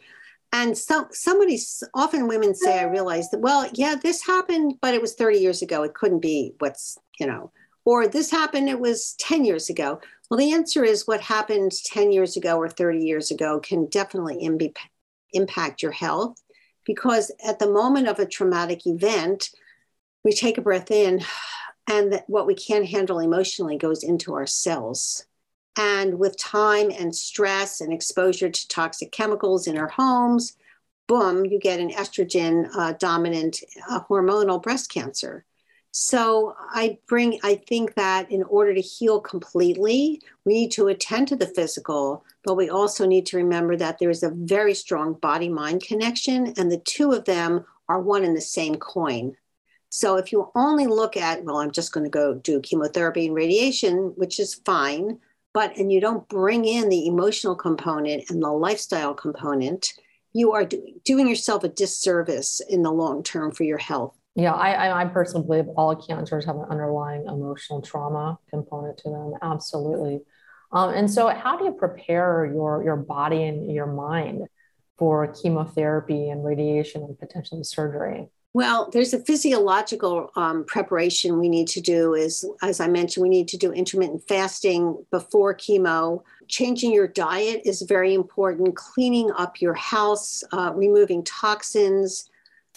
And 0.53 0.77
so 0.77 1.07
somebody, 1.11 1.59
often 1.93 2.27
women 2.27 2.55
say, 2.55 2.79
I 2.79 2.83
realize 2.83 3.29
that, 3.31 3.41
well, 3.41 3.69
yeah, 3.73 3.95
this 4.01 4.25
happened, 4.25 4.75
but 4.81 4.93
it 4.93 5.01
was 5.01 5.15
30 5.15 5.39
years 5.39 5.61
ago. 5.61 5.83
It 5.83 5.93
couldn't 5.93 6.21
be 6.21 6.53
what's, 6.59 6.97
you 7.19 7.27
know, 7.27 7.51
or 7.83 8.07
this 8.07 8.31
happened, 8.31 8.69
it 8.69 8.79
was 8.79 9.13
10 9.19 9.45
years 9.45 9.69
ago. 9.69 9.99
Well, 10.29 10.39
the 10.39 10.53
answer 10.53 10.83
is 10.83 11.05
what 11.05 11.21
happened 11.21 11.71
10 11.85 12.11
years 12.11 12.35
ago 12.35 12.57
or 12.57 12.67
30 12.67 12.99
years 12.99 13.29
ago 13.29 13.59
can 13.59 13.85
definitely 13.87 14.37
Im- 14.37 14.57
impact 15.33 15.83
your 15.83 15.91
health 15.91 16.41
because 16.85 17.31
at 17.45 17.59
the 17.59 17.69
moment 17.69 18.07
of 18.07 18.19
a 18.19 18.25
traumatic 18.25 18.87
event, 18.87 19.49
we 20.23 20.31
take 20.31 20.57
a 20.57 20.61
breath 20.61 20.89
in 20.89 21.21
and 21.87 22.11
that 22.13 22.29
what 22.29 22.47
we 22.47 22.55
can't 22.55 22.87
handle 22.87 23.19
emotionally 23.19 23.77
goes 23.77 24.03
into 24.03 24.33
our 24.33 24.47
cells. 24.47 25.25
And 25.77 26.19
with 26.19 26.37
time 26.37 26.89
and 26.89 27.15
stress 27.15 27.81
and 27.81 27.91
exposure 27.91 28.49
to 28.49 28.67
toxic 28.67 29.11
chemicals 29.11 29.67
in 29.67 29.77
our 29.77 29.89
homes, 29.89 30.55
boom, 31.07 31.45
you 31.45 31.59
get 31.59 31.79
an 31.79 31.91
estrogen 31.91 32.69
uh, 32.75 32.93
dominant 32.93 33.59
uh, 33.89 33.99
hormonal 34.09 34.61
breast 34.61 34.91
cancer. 34.91 35.45
So 35.91 36.55
I 36.59 36.97
bring, 37.07 37.39
I 37.43 37.55
think 37.55 37.93
that 37.95 38.29
in 38.29 38.43
order 38.43 38.73
to 38.73 38.81
heal 38.81 39.21
completely, 39.21 40.21
we 40.43 40.53
need 40.53 40.71
to 40.71 40.87
attend 40.87 41.29
to 41.29 41.37
the 41.37 41.47
physical, 41.47 42.25
but 42.43 42.55
we 42.55 42.69
also 42.69 43.05
need 43.05 43.25
to 43.27 43.37
remember 43.37 43.77
that 43.77 43.99
there 43.99 44.09
is 44.09 44.21
a 44.21 44.29
very 44.29 44.73
strong 44.73 45.13
body 45.13 45.47
mind 45.47 45.83
connection, 45.83 46.53
and 46.57 46.69
the 46.69 46.79
two 46.79 47.13
of 47.13 47.23
them 47.23 47.65
are 47.87 48.01
one 48.01 48.25
and 48.25 48.35
the 48.35 48.41
same 48.41 48.75
coin. 48.75 49.37
So 49.95 50.17
if 50.17 50.33
you 50.33 50.51
only 50.55 50.87
look 50.87 51.15
at, 51.15 51.45
well, 51.45 51.59
I'm 51.59 51.71
just 51.71 51.93
going 51.93 52.03
to 52.03 52.09
go 52.09 52.33
do 52.33 52.59
chemotherapy 52.59 53.27
and 53.27 53.33
radiation, 53.33 54.11
which 54.17 54.41
is 54.41 54.55
fine, 54.65 55.19
but 55.53 55.77
and 55.77 55.89
you 55.89 56.01
don't 56.01 56.27
bring 56.27 56.65
in 56.65 56.89
the 56.89 57.07
emotional 57.07 57.55
component 57.55 58.29
and 58.29 58.43
the 58.43 58.51
lifestyle 58.51 59.13
component, 59.13 59.93
you 60.33 60.51
are 60.51 60.65
do, 60.65 60.85
doing 61.05 61.29
yourself 61.29 61.63
a 61.63 61.69
disservice 61.69 62.59
in 62.67 62.83
the 62.83 62.91
long 62.91 63.23
term 63.23 63.53
for 63.53 63.63
your 63.63 63.77
health. 63.77 64.13
Yeah, 64.35 64.51
I, 64.51 65.03
I 65.03 65.05
personally 65.05 65.47
believe 65.47 65.69
all 65.77 65.95
cancers 65.95 66.43
have 66.43 66.57
an 66.57 66.65
underlying 66.69 67.25
emotional 67.27 67.81
trauma 67.81 68.37
component 68.49 68.97
to 68.97 69.09
them. 69.09 69.35
Absolutely. 69.41 70.19
Um, 70.73 70.89
and 70.89 71.09
so, 71.09 71.29
how 71.29 71.57
do 71.57 71.63
you 71.63 71.71
prepare 71.71 72.51
your 72.53 72.83
your 72.83 72.97
body 72.97 73.43
and 73.43 73.71
your 73.71 73.87
mind 73.87 74.41
for 74.97 75.25
chemotherapy 75.27 76.27
and 76.27 76.43
radiation 76.43 77.01
and 77.03 77.17
potentially 77.17 77.63
surgery? 77.63 78.27
Well, 78.55 78.89
there's 78.93 79.13
a 79.13 79.19
physiological 79.19 80.31
um, 80.37 80.63
preparation 80.63 81.39
we 81.39 81.49
need 81.49 81.67
to 81.67 81.81
do. 81.81 82.13
Is 82.13 82.49
as 82.63 82.79
I 82.79 82.87
mentioned, 82.87 83.21
we 83.21 83.27
need 83.27 83.49
to 83.49 83.57
do 83.57 83.73
intermittent 83.73 84.25
fasting 84.29 85.05
before 85.11 85.53
chemo. 85.53 86.23
Changing 86.47 86.93
your 86.93 87.09
diet 87.09 87.63
is 87.65 87.81
very 87.81 88.13
important. 88.13 88.77
Cleaning 88.77 89.29
up 89.31 89.59
your 89.59 89.73
house, 89.73 90.41
uh, 90.53 90.71
removing 90.73 91.21
toxins, 91.25 92.29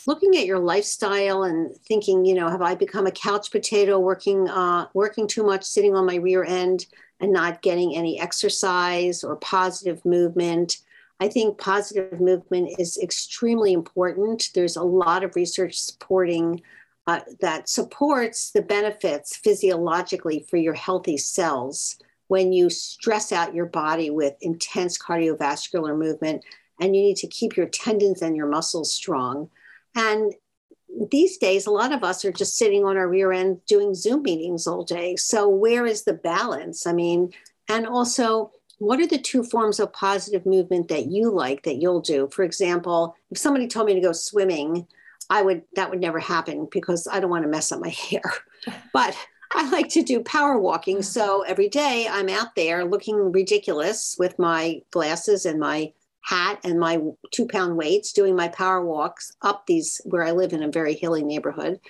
looking 0.04 0.36
at 0.36 0.46
your 0.46 0.58
lifestyle 0.58 1.44
and 1.44 1.72
thinking, 1.86 2.24
you 2.24 2.34
know, 2.34 2.48
have 2.48 2.60
I 2.60 2.74
become 2.74 3.06
a 3.06 3.12
couch 3.12 3.52
potato, 3.52 4.00
working 4.00 4.48
uh, 4.48 4.88
working 4.94 5.28
too 5.28 5.44
much, 5.44 5.62
sitting 5.62 5.94
on 5.94 6.06
my 6.06 6.16
rear 6.16 6.42
end, 6.42 6.86
and 7.20 7.32
not 7.32 7.62
getting 7.62 7.94
any 7.94 8.18
exercise 8.18 9.22
or 9.22 9.36
positive 9.36 10.04
movement? 10.04 10.78
I 11.20 11.28
think 11.28 11.58
positive 11.58 12.20
movement 12.20 12.78
is 12.78 12.98
extremely 12.98 13.72
important. 13.72 14.50
There's 14.54 14.76
a 14.76 14.82
lot 14.82 15.24
of 15.24 15.34
research 15.34 15.78
supporting 15.78 16.62
uh, 17.06 17.20
that 17.40 17.68
supports 17.68 18.50
the 18.50 18.62
benefits 18.62 19.36
physiologically 19.36 20.46
for 20.48 20.58
your 20.58 20.74
healthy 20.74 21.16
cells 21.16 21.98
when 22.28 22.52
you 22.52 22.70
stress 22.70 23.32
out 23.32 23.54
your 23.54 23.66
body 23.66 24.10
with 24.10 24.34
intense 24.42 24.98
cardiovascular 24.98 25.96
movement 25.96 26.44
and 26.80 26.94
you 26.94 27.02
need 27.02 27.16
to 27.16 27.26
keep 27.26 27.56
your 27.56 27.66
tendons 27.66 28.22
and 28.22 28.36
your 28.36 28.46
muscles 28.46 28.92
strong. 28.92 29.50
And 29.94 30.34
these 31.10 31.38
days, 31.38 31.66
a 31.66 31.70
lot 31.70 31.92
of 31.92 32.04
us 32.04 32.24
are 32.24 32.32
just 32.32 32.56
sitting 32.56 32.84
on 32.84 32.96
our 32.96 33.08
rear 33.08 33.32
end 33.32 33.64
doing 33.66 33.94
Zoom 33.94 34.22
meetings 34.22 34.66
all 34.66 34.84
day. 34.84 35.16
So, 35.16 35.48
where 35.48 35.86
is 35.86 36.04
the 36.04 36.14
balance? 36.14 36.86
I 36.86 36.92
mean, 36.92 37.32
And 37.68 37.86
also, 37.86 38.50
what 38.78 39.00
are 39.00 39.06
the 39.06 39.18
two 39.18 39.42
forms 39.42 39.80
of 39.80 39.92
positive 39.92 40.46
movement 40.46 40.88
that 40.88 41.06
you 41.06 41.30
like 41.30 41.64
that 41.64 41.76
you'll 41.76 42.00
do? 42.00 42.28
For 42.32 42.44
example, 42.44 43.16
if 43.30 43.38
somebody 43.38 43.66
told 43.66 43.86
me 43.86 43.94
to 43.94 44.00
go 44.00 44.12
swimming, 44.12 44.86
I 45.30 45.42
would 45.42 45.62
that 45.74 45.90
would 45.90 46.00
never 46.00 46.18
happen 46.18 46.68
because 46.70 47.06
I 47.10 47.20
don't 47.20 47.30
want 47.30 47.44
to 47.44 47.50
mess 47.50 47.72
up 47.72 47.80
my 47.80 47.88
hair. 48.10 48.22
But 48.92 49.16
I 49.52 49.68
like 49.70 49.88
to 49.90 50.02
do 50.02 50.20
power 50.22 50.58
walking. 50.58 51.02
So 51.02 51.42
every 51.42 51.68
day 51.68 52.06
I'm 52.10 52.28
out 52.28 52.54
there 52.54 52.84
looking 52.84 53.32
ridiculous 53.32 54.16
with 54.18 54.38
my 54.38 54.82
glasses 54.90 55.46
and 55.46 55.58
my 55.58 55.92
hat 56.20 56.60
and 56.64 56.78
my 56.78 57.00
two 57.30 57.46
pound 57.46 57.76
weights 57.76 58.12
doing 58.12 58.36
my 58.36 58.48
power 58.48 58.84
walks 58.84 59.32
up 59.40 59.66
these 59.66 60.00
where 60.04 60.22
I 60.22 60.32
live 60.32 60.52
in 60.52 60.62
a 60.62 60.70
very 60.70 60.94
hilly 60.94 61.22
neighborhood. 61.22 61.80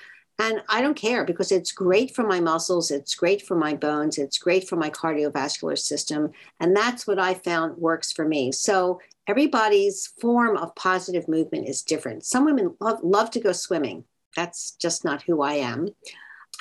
And 0.40 0.62
I 0.68 0.80
don't 0.80 0.94
care 0.94 1.24
because 1.24 1.50
it's 1.50 1.72
great 1.72 2.14
for 2.14 2.24
my 2.24 2.38
muscles, 2.38 2.92
it's 2.92 3.14
great 3.14 3.42
for 3.42 3.56
my 3.56 3.74
bones, 3.74 4.18
it's 4.18 4.38
great 4.38 4.68
for 4.68 4.76
my 4.76 4.88
cardiovascular 4.88 5.76
system. 5.76 6.30
And 6.60 6.76
that's 6.76 7.06
what 7.06 7.18
I 7.18 7.34
found 7.34 7.76
works 7.76 8.12
for 8.12 8.24
me. 8.24 8.52
So 8.52 9.00
everybody's 9.26 10.06
form 10.20 10.56
of 10.56 10.74
positive 10.76 11.26
movement 11.26 11.68
is 11.68 11.82
different. 11.82 12.24
Some 12.24 12.44
women 12.44 12.74
love, 12.80 13.00
love 13.02 13.32
to 13.32 13.40
go 13.40 13.50
swimming. 13.50 14.04
That's 14.36 14.72
just 14.72 15.04
not 15.04 15.22
who 15.22 15.42
I 15.42 15.54
am. 15.54 15.88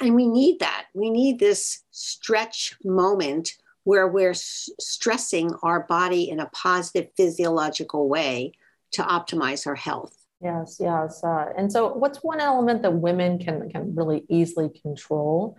And 0.02 0.16
we 0.16 0.28
need 0.28 0.60
that. 0.60 0.88
We 0.96 1.12
need 1.12 1.38
this 1.38 1.84
stretch 1.92 2.76
moment 2.84 3.58
where 3.84 4.08
we're 4.08 4.32
s- 4.32 4.70
stressing 4.80 5.54
our 5.62 5.82
body 5.82 6.30
in 6.30 6.40
a 6.40 6.48
positive 6.48 7.10
physiological 7.16 8.10
way 8.10 8.54
to 8.92 9.04
optimize 9.04 9.68
our 9.68 9.76
health. 9.76 10.17
Yes, 10.42 10.78
yes. 10.80 11.24
Uh, 11.24 11.46
and 11.58 11.72
so, 11.72 11.94
what's 11.94 12.20
one 12.20 12.40
element 12.40 12.84
that 12.84 12.94
women 12.94 13.40
can 13.40 13.70
can 13.70 13.96
really 13.96 14.24
easily 14.30 14.70
control 14.70 15.58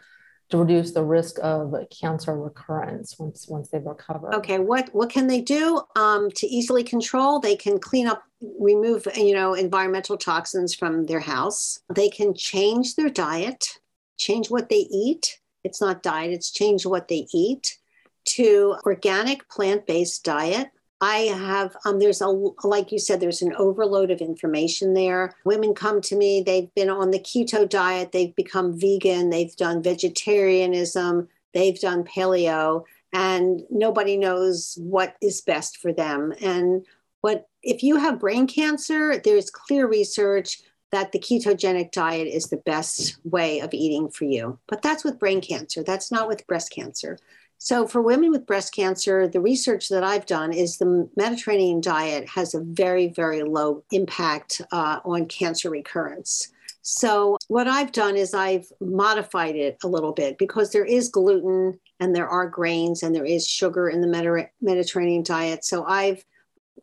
to 0.50 0.58
reduce 0.58 0.92
the 0.92 1.04
risk 1.04 1.36
of 1.42 1.74
cancer 1.90 2.36
recurrence 2.36 3.18
once 3.18 3.48
once 3.48 3.70
they've 3.70 3.84
recovered? 3.84 4.34
Okay, 4.34 4.58
what 4.60 4.88
what 4.94 5.10
can 5.10 5.26
they 5.26 5.40
do 5.40 5.82
um, 5.96 6.30
to 6.32 6.46
easily 6.46 6.84
control? 6.84 7.40
They 7.40 7.56
can 7.56 7.78
clean 7.80 8.06
up, 8.06 8.22
remove 8.60 9.08
you 9.16 9.34
know 9.34 9.54
environmental 9.54 10.16
toxins 10.16 10.74
from 10.74 11.06
their 11.06 11.20
house. 11.20 11.80
They 11.92 12.08
can 12.08 12.32
change 12.34 12.94
their 12.94 13.10
diet, 13.10 13.80
change 14.16 14.48
what 14.48 14.68
they 14.68 14.86
eat. 14.92 15.40
It's 15.64 15.80
not 15.80 16.04
diet; 16.04 16.30
it's 16.32 16.52
change 16.52 16.86
what 16.86 17.08
they 17.08 17.26
eat 17.34 17.78
to 18.26 18.76
organic 18.84 19.48
plant 19.48 19.86
based 19.86 20.22
diet 20.22 20.68
I 21.00 21.16
have, 21.18 21.76
um, 21.84 22.00
there's 22.00 22.20
a, 22.20 22.26
like 22.28 22.90
you 22.90 22.98
said, 22.98 23.20
there's 23.20 23.42
an 23.42 23.54
overload 23.54 24.10
of 24.10 24.20
information 24.20 24.94
there. 24.94 25.34
Women 25.44 25.74
come 25.74 26.00
to 26.02 26.16
me, 26.16 26.42
they've 26.44 26.74
been 26.74 26.90
on 26.90 27.12
the 27.12 27.20
keto 27.20 27.68
diet, 27.68 28.10
they've 28.12 28.34
become 28.34 28.78
vegan, 28.78 29.30
they've 29.30 29.54
done 29.54 29.82
vegetarianism, 29.82 31.28
they've 31.54 31.78
done 31.78 32.02
paleo, 32.02 32.84
and 33.12 33.62
nobody 33.70 34.16
knows 34.16 34.76
what 34.80 35.14
is 35.22 35.40
best 35.40 35.76
for 35.76 35.92
them. 35.92 36.34
And 36.42 36.84
what, 37.20 37.48
if 37.62 37.82
you 37.82 37.96
have 37.96 38.20
brain 38.20 38.46
cancer, 38.46 39.18
there's 39.18 39.50
clear 39.50 39.86
research 39.86 40.60
that 40.90 41.12
the 41.12 41.18
ketogenic 41.18 41.92
diet 41.92 42.26
is 42.26 42.46
the 42.46 42.56
best 42.56 43.18
way 43.24 43.60
of 43.60 43.74
eating 43.74 44.08
for 44.08 44.24
you. 44.24 44.58
But 44.66 44.82
that's 44.82 45.04
with 45.04 45.18
brain 45.18 45.40
cancer, 45.40 45.82
that's 45.82 46.10
not 46.10 46.28
with 46.28 46.46
breast 46.46 46.72
cancer. 46.72 47.18
So, 47.60 47.88
for 47.88 48.00
women 48.00 48.30
with 48.30 48.46
breast 48.46 48.72
cancer, 48.72 49.26
the 49.26 49.40
research 49.40 49.88
that 49.88 50.04
I've 50.04 50.26
done 50.26 50.52
is 50.52 50.78
the 50.78 51.08
Mediterranean 51.16 51.80
diet 51.80 52.28
has 52.28 52.54
a 52.54 52.60
very, 52.60 53.08
very 53.08 53.42
low 53.42 53.82
impact 53.90 54.62
uh, 54.70 55.00
on 55.04 55.26
cancer 55.26 55.68
recurrence. 55.68 56.52
So, 56.82 57.36
what 57.48 57.66
I've 57.66 57.90
done 57.90 58.16
is 58.16 58.32
I've 58.32 58.70
modified 58.80 59.56
it 59.56 59.76
a 59.82 59.88
little 59.88 60.12
bit 60.12 60.38
because 60.38 60.70
there 60.70 60.84
is 60.84 61.08
gluten 61.08 61.80
and 61.98 62.14
there 62.14 62.28
are 62.28 62.48
grains 62.48 63.02
and 63.02 63.12
there 63.12 63.24
is 63.24 63.46
sugar 63.46 63.88
in 63.88 64.00
the 64.00 64.06
Mediter- 64.06 64.50
Mediterranean 64.60 65.24
diet. 65.24 65.64
So, 65.64 65.84
I've 65.84 66.24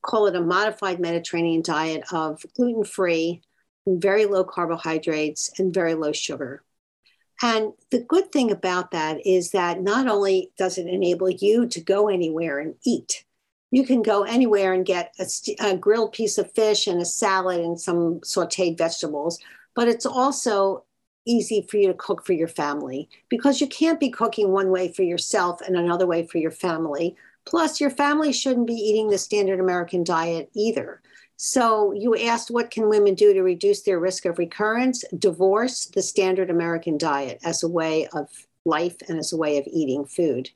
call 0.01 0.27
it 0.27 0.35
a 0.35 0.41
modified 0.41 0.99
Mediterranean 0.99 1.61
diet 1.61 2.03
of 2.11 2.45
gluten 2.55 2.83
free, 2.83 3.41
very 3.87 4.25
low 4.25 4.43
carbohydrates, 4.43 5.51
and 5.57 5.73
very 5.73 5.95
low 5.95 6.11
sugar. 6.11 6.63
And 7.41 7.73
the 7.91 7.99
good 7.99 8.31
thing 8.31 8.51
about 8.51 8.91
that 8.91 9.25
is 9.25 9.51
that 9.51 9.81
not 9.81 10.07
only 10.07 10.51
does 10.57 10.77
it 10.77 10.87
enable 10.87 11.29
you 11.29 11.67
to 11.67 11.81
go 11.81 12.07
anywhere 12.07 12.59
and 12.59 12.75
eat, 12.85 13.25
you 13.71 13.85
can 13.85 14.01
go 14.01 14.23
anywhere 14.23 14.73
and 14.73 14.85
get 14.85 15.13
a, 15.19 15.25
a, 15.59 15.75
grilled 15.75 16.13
piece 16.13 16.37
of 16.37 16.51
fish 16.53 16.87
and 16.87 17.01
a 17.01 17.05
salad 17.05 17.59
and 17.59 17.79
some 17.79 18.21
sauteed 18.21 18.77
vegetables, 18.77 19.37
but 19.75 19.89
it's 19.89 20.05
also 20.05 20.85
easy 21.25 21.65
for 21.69 21.77
you 21.77 21.87
to 21.87 21.93
cook 21.93 22.25
for 22.25 22.33
your 22.33 22.47
family 22.47 23.09
because 23.29 23.59
you 23.59 23.67
can't 23.67 23.99
be 23.99 24.09
cooking 24.09 24.51
one 24.51 24.69
way 24.69 24.91
for 24.91 25.03
yourself 25.03 25.59
and 25.61 25.75
another 25.75 26.05
way 26.05 26.25
for 26.25 26.37
your 26.37 26.51
family. 26.51 27.15
Plus, 27.45 27.81
your 27.81 27.89
family 27.89 28.31
shouldn't 28.31 28.67
be 28.67 28.73
eating 28.73 29.09
the 29.09 29.17
standard 29.17 29.59
American 29.59 30.03
diet 30.03 30.49
either. 30.55 31.01
So 31.37 31.91
you 31.91 32.15
asked 32.15 32.49
what 32.49 32.71
can 32.71 32.89
women 32.89 33.13
do 33.13 33.33
to 33.33 33.41
reduce 33.41 33.81
their 33.83 33.99
risk 33.99 34.25
of 34.25 34.37
recurrence? 34.37 35.03
Divorce 35.17 35.85
the 35.85 36.01
standard 36.01 36.49
American 36.49 36.97
diet 36.97 37.39
as 37.43 37.63
a 37.63 37.67
way 37.67 38.07
of 38.07 38.29
life 38.63 38.95
and 39.07 39.19
as 39.19 39.33
a 39.33 39.37
way 39.37 39.57
of 39.57 39.67
eating 39.67 40.05
food. 40.05 40.49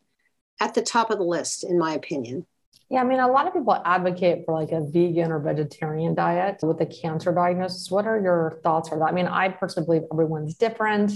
At 0.61 0.73
the 0.73 0.81
top 0.81 1.09
of 1.09 1.17
the 1.17 1.23
list, 1.23 1.63
in 1.63 1.77
my 1.77 1.93
opinion. 1.93 2.45
Yeah, 2.89 3.01
I 3.01 3.03
mean, 3.03 3.19
a 3.19 3.27
lot 3.27 3.45
of 3.45 3.53
people 3.53 3.79
advocate 3.85 4.45
for 4.45 4.53
like 4.55 4.71
a 4.71 4.81
vegan 4.81 5.31
or 5.31 5.39
vegetarian 5.39 6.15
diet 6.15 6.57
with 6.63 6.81
a 6.81 6.87
cancer 6.87 7.31
diagnosis. 7.31 7.91
What 7.91 8.07
are 8.07 8.19
your 8.19 8.59
thoughts 8.63 8.91
on 8.91 8.99
that? 8.99 9.09
I 9.09 9.11
mean, 9.11 9.27
I 9.27 9.49
personally 9.49 9.85
believe 9.85 10.09
everyone's 10.11 10.55
different. 10.55 11.11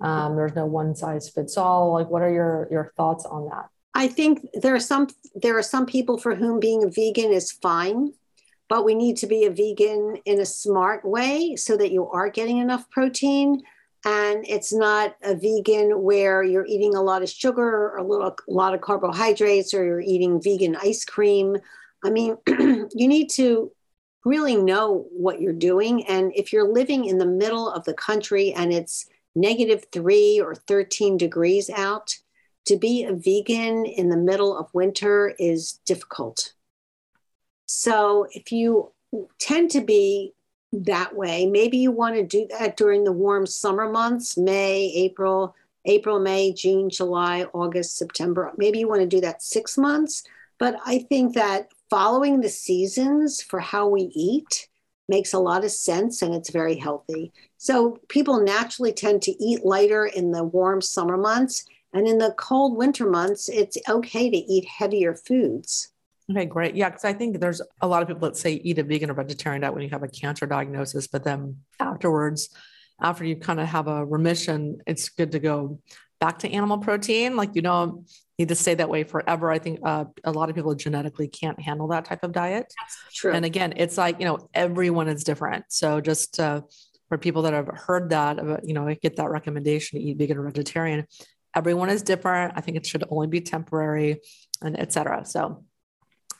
Um, 0.00 0.34
there's 0.34 0.56
no 0.56 0.66
one 0.66 0.96
size 0.96 1.28
fits 1.28 1.56
all. 1.56 1.92
Like, 1.92 2.10
what 2.10 2.22
are 2.22 2.32
your 2.32 2.66
your 2.72 2.92
thoughts 2.96 3.24
on 3.24 3.48
that? 3.50 3.68
I 3.94 4.08
think 4.08 4.48
there 4.54 4.74
are 4.74 4.80
some 4.80 5.08
there 5.34 5.56
are 5.56 5.62
some 5.62 5.86
people 5.86 6.18
for 6.18 6.34
whom 6.34 6.58
being 6.58 6.82
a 6.82 6.88
vegan 6.88 7.30
is 7.30 7.52
fine 7.52 8.14
but 8.72 8.86
we 8.86 8.94
need 8.94 9.18
to 9.18 9.26
be 9.26 9.44
a 9.44 9.50
vegan 9.50 10.16
in 10.24 10.40
a 10.40 10.46
smart 10.46 11.04
way 11.04 11.54
so 11.56 11.76
that 11.76 11.92
you 11.92 12.08
are 12.08 12.30
getting 12.30 12.56
enough 12.56 12.88
protein. 12.88 13.60
And 14.06 14.46
it's 14.48 14.72
not 14.72 15.14
a 15.22 15.34
vegan 15.34 16.00
where 16.00 16.42
you're 16.42 16.64
eating 16.64 16.94
a 16.94 17.02
lot 17.02 17.22
of 17.22 17.28
sugar 17.28 17.60
or 17.62 17.98
a 17.98 18.02
little 18.02 18.28
a 18.28 18.50
lot 18.50 18.72
of 18.72 18.80
carbohydrates 18.80 19.74
or 19.74 19.84
you're 19.84 20.00
eating 20.00 20.40
vegan 20.40 20.74
ice 20.76 21.04
cream. 21.04 21.58
I 22.02 22.08
mean 22.08 22.38
you 22.48 23.08
need 23.08 23.28
to 23.32 23.70
really 24.24 24.56
know 24.56 25.06
what 25.10 25.42
you're 25.42 25.52
doing. 25.52 26.06
And 26.06 26.32
if 26.34 26.50
you're 26.50 26.72
living 26.72 27.04
in 27.04 27.18
the 27.18 27.26
middle 27.26 27.70
of 27.70 27.84
the 27.84 27.92
country 27.92 28.54
and 28.54 28.72
it's 28.72 29.06
negative 29.34 29.84
3 29.92 30.40
or 30.40 30.54
13 30.54 31.18
degrees 31.18 31.68
out 31.68 32.16
to 32.64 32.78
be 32.78 33.04
a 33.04 33.12
vegan 33.12 33.84
in 33.84 34.08
the 34.08 34.16
middle 34.16 34.56
of 34.56 34.72
winter 34.72 35.34
is 35.38 35.72
difficult 35.84 36.54
so 37.74 38.26
if 38.32 38.52
you 38.52 38.92
tend 39.38 39.70
to 39.70 39.80
be 39.80 40.34
that 40.72 41.16
way, 41.16 41.46
maybe 41.46 41.78
you 41.78 41.90
want 41.90 42.16
to 42.16 42.22
do 42.22 42.46
that 42.58 42.76
during 42.76 43.02
the 43.02 43.12
warm 43.12 43.46
summer 43.46 43.90
months, 43.90 44.36
May, 44.36 44.92
April, 44.94 45.56
April, 45.86 46.20
May, 46.20 46.52
June, 46.52 46.90
July, 46.90 47.46
August, 47.54 47.96
September. 47.96 48.52
Maybe 48.58 48.78
you 48.78 48.88
want 48.88 49.00
to 49.00 49.06
do 49.06 49.22
that 49.22 49.42
six 49.42 49.78
months. 49.78 50.22
But 50.58 50.76
I 50.84 50.98
think 50.98 51.34
that 51.34 51.68
following 51.88 52.40
the 52.40 52.50
seasons 52.50 53.40
for 53.42 53.58
how 53.58 53.88
we 53.88 54.12
eat 54.14 54.68
makes 55.08 55.32
a 55.32 55.38
lot 55.38 55.64
of 55.64 55.70
sense 55.70 56.20
and 56.20 56.34
it's 56.34 56.50
very 56.50 56.76
healthy. 56.76 57.32
So 57.56 57.98
people 58.08 58.42
naturally 58.42 58.92
tend 58.92 59.22
to 59.22 59.44
eat 59.44 59.64
lighter 59.64 60.04
in 60.04 60.30
the 60.30 60.44
warm 60.44 60.82
summer 60.82 61.16
months. 61.16 61.64
And 61.94 62.06
in 62.06 62.18
the 62.18 62.34
cold 62.36 62.76
winter 62.76 63.08
months, 63.08 63.48
it's 63.48 63.78
okay 63.88 64.28
to 64.28 64.36
eat 64.36 64.66
heavier 64.66 65.14
foods. 65.14 65.91
Okay, 66.30 66.46
great. 66.46 66.74
Yeah, 66.74 66.88
because 66.88 67.04
I 67.04 67.12
think 67.12 67.40
there's 67.40 67.60
a 67.80 67.86
lot 67.86 68.02
of 68.02 68.08
people 68.08 68.28
that 68.28 68.36
say 68.36 68.54
eat 68.54 68.78
a 68.78 68.82
vegan 68.82 69.10
or 69.10 69.14
vegetarian 69.14 69.62
diet 69.62 69.74
when 69.74 69.82
you 69.82 69.90
have 69.90 70.02
a 70.02 70.08
cancer 70.08 70.46
diagnosis, 70.46 71.06
but 71.06 71.24
then 71.24 71.58
afterwards, 71.80 72.48
after 73.00 73.24
you 73.24 73.36
kind 73.36 73.60
of 73.60 73.66
have 73.66 73.88
a 73.88 74.04
remission, 74.04 74.78
it's 74.86 75.08
good 75.08 75.32
to 75.32 75.38
go 75.40 75.80
back 76.20 76.38
to 76.38 76.50
animal 76.50 76.78
protein. 76.78 77.36
Like 77.36 77.50
you 77.54 77.62
don't 77.62 78.08
need 78.38 78.48
to 78.48 78.54
stay 78.54 78.74
that 78.74 78.88
way 78.88 79.02
forever. 79.02 79.50
I 79.50 79.58
think 79.58 79.80
uh, 79.82 80.04
a 80.22 80.30
lot 80.30 80.48
of 80.48 80.54
people 80.54 80.74
genetically 80.74 81.26
can't 81.26 81.60
handle 81.60 81.88
that 81.88 82.04
type 82.04 82.22
of 82.22 82.32
diet. 82.32 82.72
That's 82.78 83.14
true. 83.14 83.32
And 83.32 83.44
again, 83.44 83.74
it's 83.76 83.98
like 83.98 84.20
you 84.20 84.26
know 84.26 84.48
everyone 84.54 85.08
is 85.08 85.24
different. 85.24 85.64
So 85.68 86.00
just 86.00 86.38
uh, 86.38 86.62
for 87.08 87.18
people 87.18 87.42
that 87.42 87.52
have 87.52 87.68
heard 87.68 88.08
that, 88.08 88.38
you 88.64 88.72
know, 88.72 88.94
get 89.02 89.16
that 89.16 89.28
recommendation 89.28 89.98
to 89.98 90.02
eat 90.02 90.16
vegan 90.16 90.38
or 90.38 90.44
vegetarian. 90.44 91.06
Everyone 91.54 91.90
is 91.90 92.02
different. 92.02 92.54
I 92.56 92.62
think 92.62 92.78
it 92.78 92.86
should 92.86 93.04
only 93.10 93.26
be 93.26 93.42
temporary, 93.42 94.20
and 94.62 94.80
etc. 94.80 95.26
So 95.26 95.64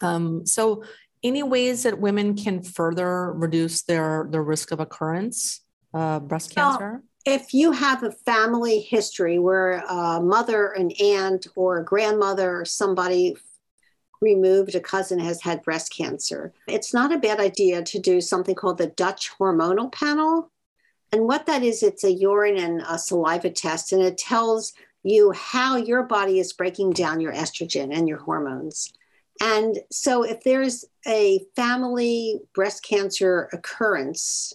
um, 0.03 0.47
so, 0.47 0.85
any 1.23 1.43
ways 1.43 1.85
that 1.85 2.01
women 2.01 2.37
can 2.37 2.63
further 2.63 3.33
reduce 3.33 3.83
their 3.83 4.27
their 4.31 4.43
risk 4.43 4.73
of 4.73 4.81
occurrence, 4.81 5.61
uh, 5.95 6.21
breast 6.21 6.55
cancer? 6.55 6.91
Well, 6.91 7.03
if 7.25 7.55
you 7.55 7.73
have 7.73 8.03
a 8.03 8.11
family 8.11 8.81
history 8.81 9.39
where 9.39 9.85
a 9.89 10.21
mother, 10.21 10.73
an 10.73 10.91
aunt, 11.01 11.47
or 11.55 11.79
a 11.79 11.85
grandmother, 11.85 12.61
or 12.61 12.65
somebody 12.65 13.37
removed, 14.21 14.75
a 14.75 14.81
cousin 14.81 15.19
has 15.21 15.41
had 15.41 15.63
breast 15.63 15.93
cancer, 15.97 16.53
it's 16.67 16.93
not 16.93 17.13
a 17.13 17.19
bad 17.19 17.39
idea 17.39 17.83
to 17.83 17.99
do 18.01 18.21
something 18.21 18.55
called 18.55 18.79
the 18.79 18.89
Dutch 18.89 19.31
hormonal 19.39 19.93
panel. 19.93 20.51
And 21.13 21.27
what 21.27 21.47
that 21.47 21.63
is, 21.63 21.83
it's 21.83 22.05
a 22.05 22.13
urine 22.13 22.57
and 22.57 22.83
a 22.89 22.99
saliva 22.99 23.51
test, 23.51 23.93
and 23.93 24.03
it 24.03 24.19
tells 24.19 24.73
you 25.05 25.33
how 25.33 25.77
your 25.77 26.05
body 26.05 26.41
is 26.41 26.53
breaking 26.53 26.91
down 26.91 27.21
your 27.21 27.33
estrogen 27.33 27.95
and 27.95 28.09
your 28.09 28.19
hormones. 28.19 28.93
And 29.43 29.81
so, 29.91 30.23
if 30.23 30.45
there's 30.45 30.85
a 31.05 31.45
family 31.57 32.41
breast 32.55 32.85
cancer 32.85 33.49
occurrence, 33.53 34.55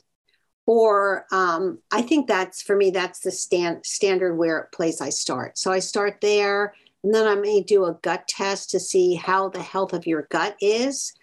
or 0.65 1.25
um, 1.31 1.79
I 1.91 2.01
think 2.01 2.27
that's 2.27 2.61
for 2.61 2.75
me, 2.75 2.89
that's 2.89 3.19
the 3.19 3.31
stand, 3.31 3.85
standard 3.85 4.35
where 4.35 4.69
place 4.73 5.01
I 5.01 5.09
start. 5.09 5.57
So 5.57 5.73
I 5.73 5.79
start 5.79 6.19
there, 6.21 6.73
and 7.03 7.13
then 7.13 7.27
I 7.27 7.35
may 7.35 7.61
do 7.61 7.83
a 7.83 7.99
gut 8.01 8.29
test 8.29 8.69
to 8.71 8.79
see 8.79 9.15
how 9.15 9.49
the 9.49 9.61
health 9.61 9.91
of 9.91 10.07
your 10.07 10.27
gut 10.29 10.55
is. 10.61 11.13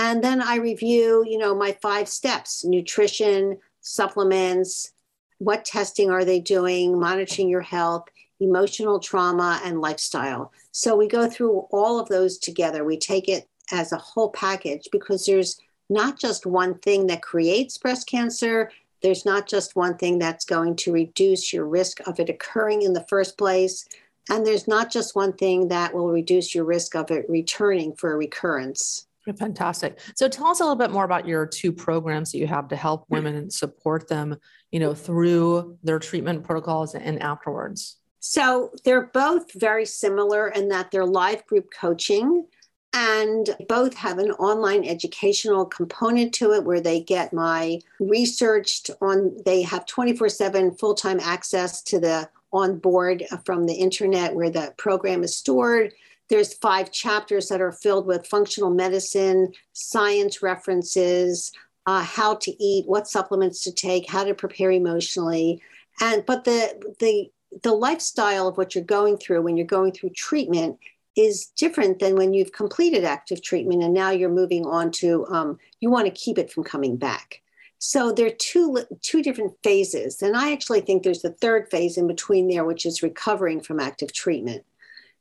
And 0.00 0.22
then 0.22 0.42
I 0.42 0.56
review, 0.56 1.24
you 1.24 1.38
know, 1.38 1.54
my 1.54 1.76
five 1.80 2.08
steps 2.08 2.64
nutrition, 2.64 3.58
supplements, 3.82 4.92
what 5.38 5.64
testing 5.64 6.10
are 6.10 6.24
they 6.24 6.40
doing, 6.40 6.98
monitoring 6.98 7.48
your 7.48 7.60
health, 7.60 8.04
emotional 8.42 8.98
trauma, 8.98 9.60
and 9.64 9.80
lifestyle. 9.80 10.52
So 10.72 10.96
we 10.96 11.08
go 11.08 11.28
through 11.28 11.66
all 11.70 11.98
of 11.98 12.08
those 12.08 12.38
together. 12.38 12.84
We 12.84 12.98
take 12.98 13.28
it 13.28 13.48
as 13.70 13.92
a 13.92 13.98
whole 13.98 14.30
package 14.30 14.88
because 14.90 15.24
there's 15.24 15.60
not 15.88 16.18
just 16.18 16.46
one 16.46 16.78
thing 16.78 17.06
that 17.06 17.22
creates 17.22 17.78
breast 17.78 18.08
cancer. 18.08 18.70
There's 19.02 19.24
not 19.24 19.48
just 19.48 19.76
one 19.76 19.96
thing 19.96 20.18
that's 20.18 20.44
going 20.44 20.76
to 20.76 20.92
reduce 20.92 21.52
your 21.52 21.66
risk 21.66 22.00
of 22.06 22.20
it 22.20 22.28
occurring 22.28 22.82
in 22.82 22.92
the 22.92 23.06
first 23.08 23.36
place. 23.36 23.86
And 24.30 24.46
there's 24.46 24.68
not 24.68 24.90
just 24.90 25.16
one 25.16 25.32
thing 25.32 25.68
that 25.68 25.92
will 25.92 26.10
reduce 26.10 26.54
your 26.54 26.64
risk 26.64 26.94
of 26.94 27.10
it 27.10 27.26
returning 27.28 27.94
for 27.94 28.12
a 28.12 28.16
recurrence. 28.16 29.06
Fantastic. 29.38 30.00
So 30.16 30.28
tell 30.28 30.48
us 30.48 30.60
a 30.60 30.64
little 30.64 30.76
bit 30.76 30.90
more 30.90 31.04
about 31.04 31.28
your 31.28 31.46
two 31.46 31.72
programs 31.72 32.32
that 32.32 32.38
you 32.38 32.46
have 32.46 32.68
to 32.68 32.76
help 32.76 33.04
women 33.08 33.36
and 33.36 33.52
support 33.52 34.08
them, 34.08 34.36
you 34.72 34.80
know, 34.80 34.94
through 34.94 35.78
their 35.84 36.00
treatment 36.00 36.42
protocols 36.42 36.94
and 36.94 37.22
afterwards. 37.22 37.98
So 38.24 38.70
they're 38.84 39.10
both 39.12 39.52
very 39.52 39.84
similar 39.84 40.48
in 40.48 40.68
that 40.68 40.92
they're 40.92 41.04
live 41.04 41.44
group 41.44 41.70
coaching 41.78 42.46
and 42.92 43.56
both 43.68 43.94
have 43.94 44.18
an 44.18 44.30
online 44.32 44.84
educational 44.84 45.66
component 45.66 46.32
to 46.34 46.52
it 46.52 46.62
where 46.62 46.80
they 46.80 47.00
get 47.00 47.32
my 47.32 47.80
researched 47.98 48.92
on 49.00 49.36
they 49.44 49.62
have 49.62 49.86
24/7 49.86 50.78
full-time 50.78 51.18
access 51.18 51.82
to 51.82 51.98
the 51.98 52.28
on 52.52 52.78
board 52.78 53.24
from 53.44 53.66
the 53.66 53.74
internet 53.74 54.36
where 54.36 54.50
the 54.50 54.72
program 54.76 55.24
is 55.24 55.36
stored. 55.36 55.92
There's 56.28 56.54
five 56.54 56.92
chapters 56.92 57.48
that 57.48 57.60
are 57.60 57.72
filled 57.72 58.06
with 58.06 58.28
functional 58.28 58.70
medicine, 58.70 59.52
science 59.72 60.42
references, 60.42 61.50
uh, 61.86 62.04
how 62.04 62.36
to 62.36 62.62
eat, 62.62 62.86
what 62.86 63.08
supplements 63.08 63.64
to 63.64 63.72
take, 63.72 64.08
how 64.08 64.22
to 64.22 64.34
prepare 64.34 64.70
emotionally, 64.70 65.60
and 66.00 66.24
but 66.24 66.44
the 66.44 66.94
the 67.00 67.32
the 67.62 67.72
lifestyle 67.72 68.48
of 68.48 68.56
what 68.56 68.74
you're 68.74 68.84
going 68.84 69.16
through 69.18 69.42
when 69.42 69.56
you're 69.56 69.66
going 69.66 69.92
through 69.92 70.10
treatment 70.10 70.78
is 71.16 71.46
different 71.56 71.98
than 71.98 72.16
when 72.16 72.32
you've 72.32 72.52
completed 72.52 73.04
active 73.04 73.42
treatment 73.42 73.82
and 73.82 73.92
now 73.92 74.10
you're 74.10 74.30
moving 74.30 74.64
on 74.64 74.90
to 74.90 75.26
um, 75.26 75.58
you 75.80 75.90
want 75.90 76.06
to 76.06 76.10
keep 76.12 76.38
it 76.38 76.50
from 76.50 76.64
coming 76.64 76.96
back. 76.96 77.42
So 77.78 78.12
there 78.12 78.26
are 78.26 78.30
two 78.30 78.78
two 79.02 79.22
different 79.24 79.54
phases, 79.64 80.22
and 80.22 80.36
I 80.36 80.52
actually 80.52 80.82
think 80.82 81.02
there's 81.02 81.24
a 81.24 81.32
third 81.32 81.68
phase 81.68 81.98
in 81.98 82.06
between 82.06 82.48
there, 82.48 82.64
which 82.64 82.86
is 82.86 83.02
recovering 83.02 83.60
from 83.60 83.80
active 83.80 84.12
treatment 84.12 84.64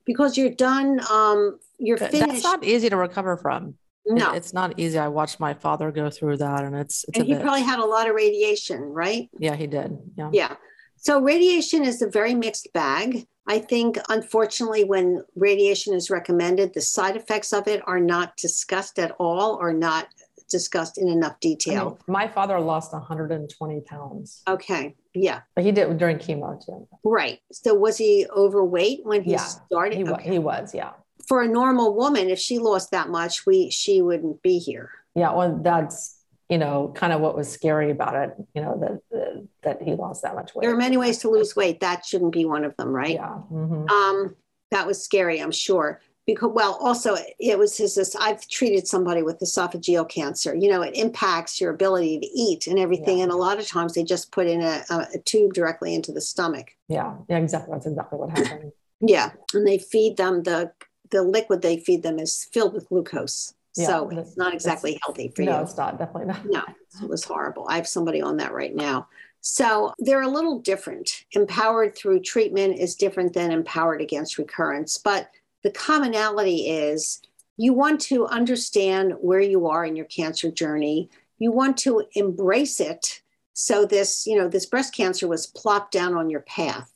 because 0.05 0.37
you're 0.37 0.51
done. 0.51 1.01
Um, 1.09 1.59
you're 1.79 1.97
finished. 1.97 2.19
That's 2.19 2.43
not 2.43 2.63
easy 2.63 2.87
to 2.89 2.97
recover 2.97 3.35
from. 3.35 3.75
No, 4.05 4.33
it's 4.33 4.53
not 4.53 4.79
easy. 4.79 4.99
I 4.99 5.07
watched 5.07 5.39
my 5.39 5.55
father 5.55 5.91
go 5.91 6.11
through 6.11 6.37
that, 6.37 6.63
and 6.63 6.75
it's. 6.75 7.03
it's 7.07 7.17
and 7.17 7.27
he 7.27 7.33
bit. 7.33 7.41
probably 7.41 7.63
had 7.63 7.79
a 7.79 7.85
lot 7.85 8.07
of 8.07 8.13
radiation, 8.13 8.81
right? 8.81 9.27
Yeah, 9.39 9.55
he 9.55 9.65
did. 9.65 9.97
Yeah. 10.15 10.29
Yeah. 10.31 10.55
So 11.01 11.19
radiation 11.19 11.83
is 11.83 12.01
a 12.03 12.07
very 12.07 12.35
mixed 12.35 12.71
bag. 12.73 13.27
I 13.47 13.57
think, 13.57 13.97
unfortunately, 14.07 14.83
when 14.83 15.23
radiation 15.35 15.95
is 15.95 16.11
recommended, 16.11 16.75
the 16.75 16.81
side 16.81 17.15
effects 17.15 17.53
of 17.53 17.67
it 17.67 17.81
are 17.87 17.99
not 17.99 18.37
discussed 18.37 18.99
at 18.99 19.15
all 19.17 19.57
or 19.59 19.73
not 19.73 20.09
discussed 20.47 20.99
in 20.99 21.07
enough 21.07 21.39
detail. 21.39 21.81
I 21.81 21.85
mean, 21.85 21.97
my 22.07 22.27
father 22.27 22.59
lost 22.59 22.93
120 22.93 23.81
pounds. 23.81 24.43
Okay. 24.47 24.95
Yeah. 25.15 25.41
But 25.55 25.63
he 25.63 25.71
did 25.71 25.97
during 25.97 26.17
chemo 26.17 26.63
too. 26.63 26.87
Right. 27.03 27.39
So 27.51 27.73
was 27.73 27.97
he 27.97 28.27
overweight 28.35 28.99
when 29.03 29.23
he 29.23 29.31
yeah, 29.31 29.37
started? 29.45 29.97
He, 29.97 30.03
okay. 30.03 30.29
he 30.29 30.37
was, 30.37 30.75
yeah. 30.75 30.91
For 31.27 31.41
a 31.41 31.47
normal 31.47 31.95
woman, 31.95 32.29
if 32.29 32.37
she 32.37 32.59
lost 32.59 32.91
that 32.91 33.09
much, 33.09 33.47
we 33.47 33.71
she 33.71 34.03
wouldn't 34.03 34.43
be 34.43 34.59
here. 34.59 34.91
Yeah, 35.15 35.33
well, 35.33 35.59
that's 35.61 36.20
you 36.51 36.57
know 36.57 36.91
kind 36.93 37.13
of 37.13 37.21
what 37.21 37.35
was 37.35 37.49
scary 37.49 37.89
about 37.89 38.15
it. 38.15 38.35
You 38.53 38.61
know 38.61 39.01
that 39.11 39.47
that 39.63 39.81
he 39.81 39.95
lost 39.95 40.21
that 40.21 40.35
much 40.35 40.53
weight. 40.53 40.63
There 40.63 40.73
are 40.73 40.77
many 40.77 40.97
ways 40.97 41.17
to 41.19 41.29
lose 41.29 41.55
weight. 41.55 41.79
That 41.79 42.05
shouldn't 42.05 42.33
be 42.33 42.45
one 42.45 42.65
of 42.65 42.75
them, 42.77 42.89
right? 42.89 43.15
Yeah. 43.15 43.39
Mm-hmm. 43.51 43.89
Um, 43.89 44.35
that 44.69 44.85
was 44.85 45.03
scary, 45.03 45.41
I'm 45.41 45.51
sure 45.51 46.01
because 46.27 46.51
well 46.53 46.77
also 46.81 47.15
it 47.39 47.57
was 47.57 47.77
his 47.77 47.95
this 47.95 48.15
i've 48.17 48.47
treated 48.47 48.87
somebody 48.87 49.23
with 49.23 49.39
esophageal 49.39 50.07
cancer 50.07 50.53
you 50.55 50.69
know 50.69 50.81
it 50.81 50.95
impacts 50.95 51.59
your 51.59 51.71
ability 51.71 52.19
to 52.19 52.27
eat 52.27 52.67
and 52.67 52.77
everything 52.77 53.17
yeah. 53.17 53.23
and 53.23 53.31
a 53.31 53.35
lot 53.35 53.59
of 53.59 53.67
times 53.67 53.93
they 53.93 54.03
just 54.03 54.31
put 54.31 54.47
in 54.47 54.61
a, 54.61 54.83
a, 54.89 55.17
tube 55.25 55.53
directly 55.53 55.95
into 55.95 56.11
the 56.11 56.21
stomach 56.21 56.75
yeah 56.87 57.15
yeah 57.27 57.37
exactly 57.37 57.73
that's 57.73 57.85
exactly 57.85 58.19
what 58.19 58.37
happened 58.37 58.71
yeah 59.01 59.31
and 59.53 59.65
they 59.65 59.77
feed 59.77 60.17
them 60.17 60.43
the 60.43 60.71
the 61.09 61.23
liquid 61.23 61.61
they 61.61 61.77
feed 61.77 62.03
them 62.03 62.19
is 62.19 62.47
filled 62.53 62.73
with 62.73 62.87
glucose 62.89 63.53
yeah, 63.75 63.88
so 63.88 64.10
it's 64.10 64.38
not 64.38 64.53
exactly 64.53 64.99
healthy 65.03 65.31
for 65.36 65.43
no, 65.43 65.51
you 65.51 65.57
no 65.57 65.63
it's 65.63 65.77
not 65.77 65.97
definitely 65.97 66.25
not 66.25 66.45
no 66.45 66.63
it 67.01 67.10
was 67.10 67.23
horrible 67.23 67.65
i 67.69 67.75
have 67.75 67.88
somebody 67.88 68.21
on 68.21 68.38
that 68.38 68.53
right 68.53 68.75
now 68.75 69.07
so 69.39 69.93
they're 69.99 70.21
a 70.21 70.27
little 70.27 70.60
different 70.60 71.25
empowered 71.31 71.95
through 71.95 72.19
treatment 72.19 72.77
is 72.77 72.95
different 72.95 73.34
than 73.34 73.51
empowered 73.51 74.01
against 74.01 74.38
recurrence 74.38 74.97
but 74.97 75.29
the 75.63 75.71
commonality 75.71 76.69
is 76.69 77.21
you 77.57 77.73
want 77.73 78.01
to 78.01 78.25
understand 78.25 79.13
where 79.21 79.39
you 79.39 79.67
are 79.67 79.86
in 79.86 79.95
your 79.95 80.07
cancer 80.07 80.49
journey. 80.49 81.12
You 81.38 81.51
want 81.51 81.77
to 81.79 82.03
embrace 82.15 82.79
it. 82.79 83.21
So 83.53 83.86
this, 83.86 84.25
you 84.25 84.36
know, 84.36 84.47
this 84.47 84.65
breast 84.65 84.95
cancer 84.95 85.27
was 85.27 85.45
plopped 85.45 85.91
down 85.91 86.15
on 86.15 86.29
your 86.29 86.39
path. 86.39 86.91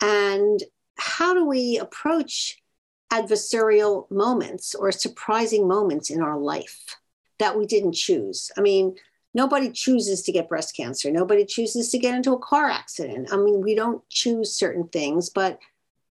And 0.00 0.62
how 0.98 1.34
do 1.34 1.44
we 1.44 1.78
approach 1.78 2.57
adversarial 3.12 4.10
moments 4.10 4.74
or 4.74 4.92
surprising 4.92 5.66
moments 5.66 6.10
in 6.10 6.20
our 6.22 6.38
life 6.38 6.96
that 7.38 7.56
we 7.56 7.66
didn't 7.66 7.92
choose? 7.92 8.50
I 8.56 8.60
mean, 8.60 8.96
nobody 9.34 9.70
chooses 9.70 10.22
to 10.22 10.32
get 10.32 10.48
breast 10.48 10.76
cancer. 10.76 11.10
Nobody 11.10 11.44
chooses 11.44 11.90
to 11.90 11.98
get 11.98 12.14
into 12.14 12.32
a 12.32 12.38
car 12.38 12.68
accident. 12.68 13.28
I 13.32 13.36
mean, 13.36 13.60
we 13.60 13.74
don't 13.74 14.06
choose 14.08 14.54
certain 14.54 14.88
things, 14.88 15.30
but 15.30 15.58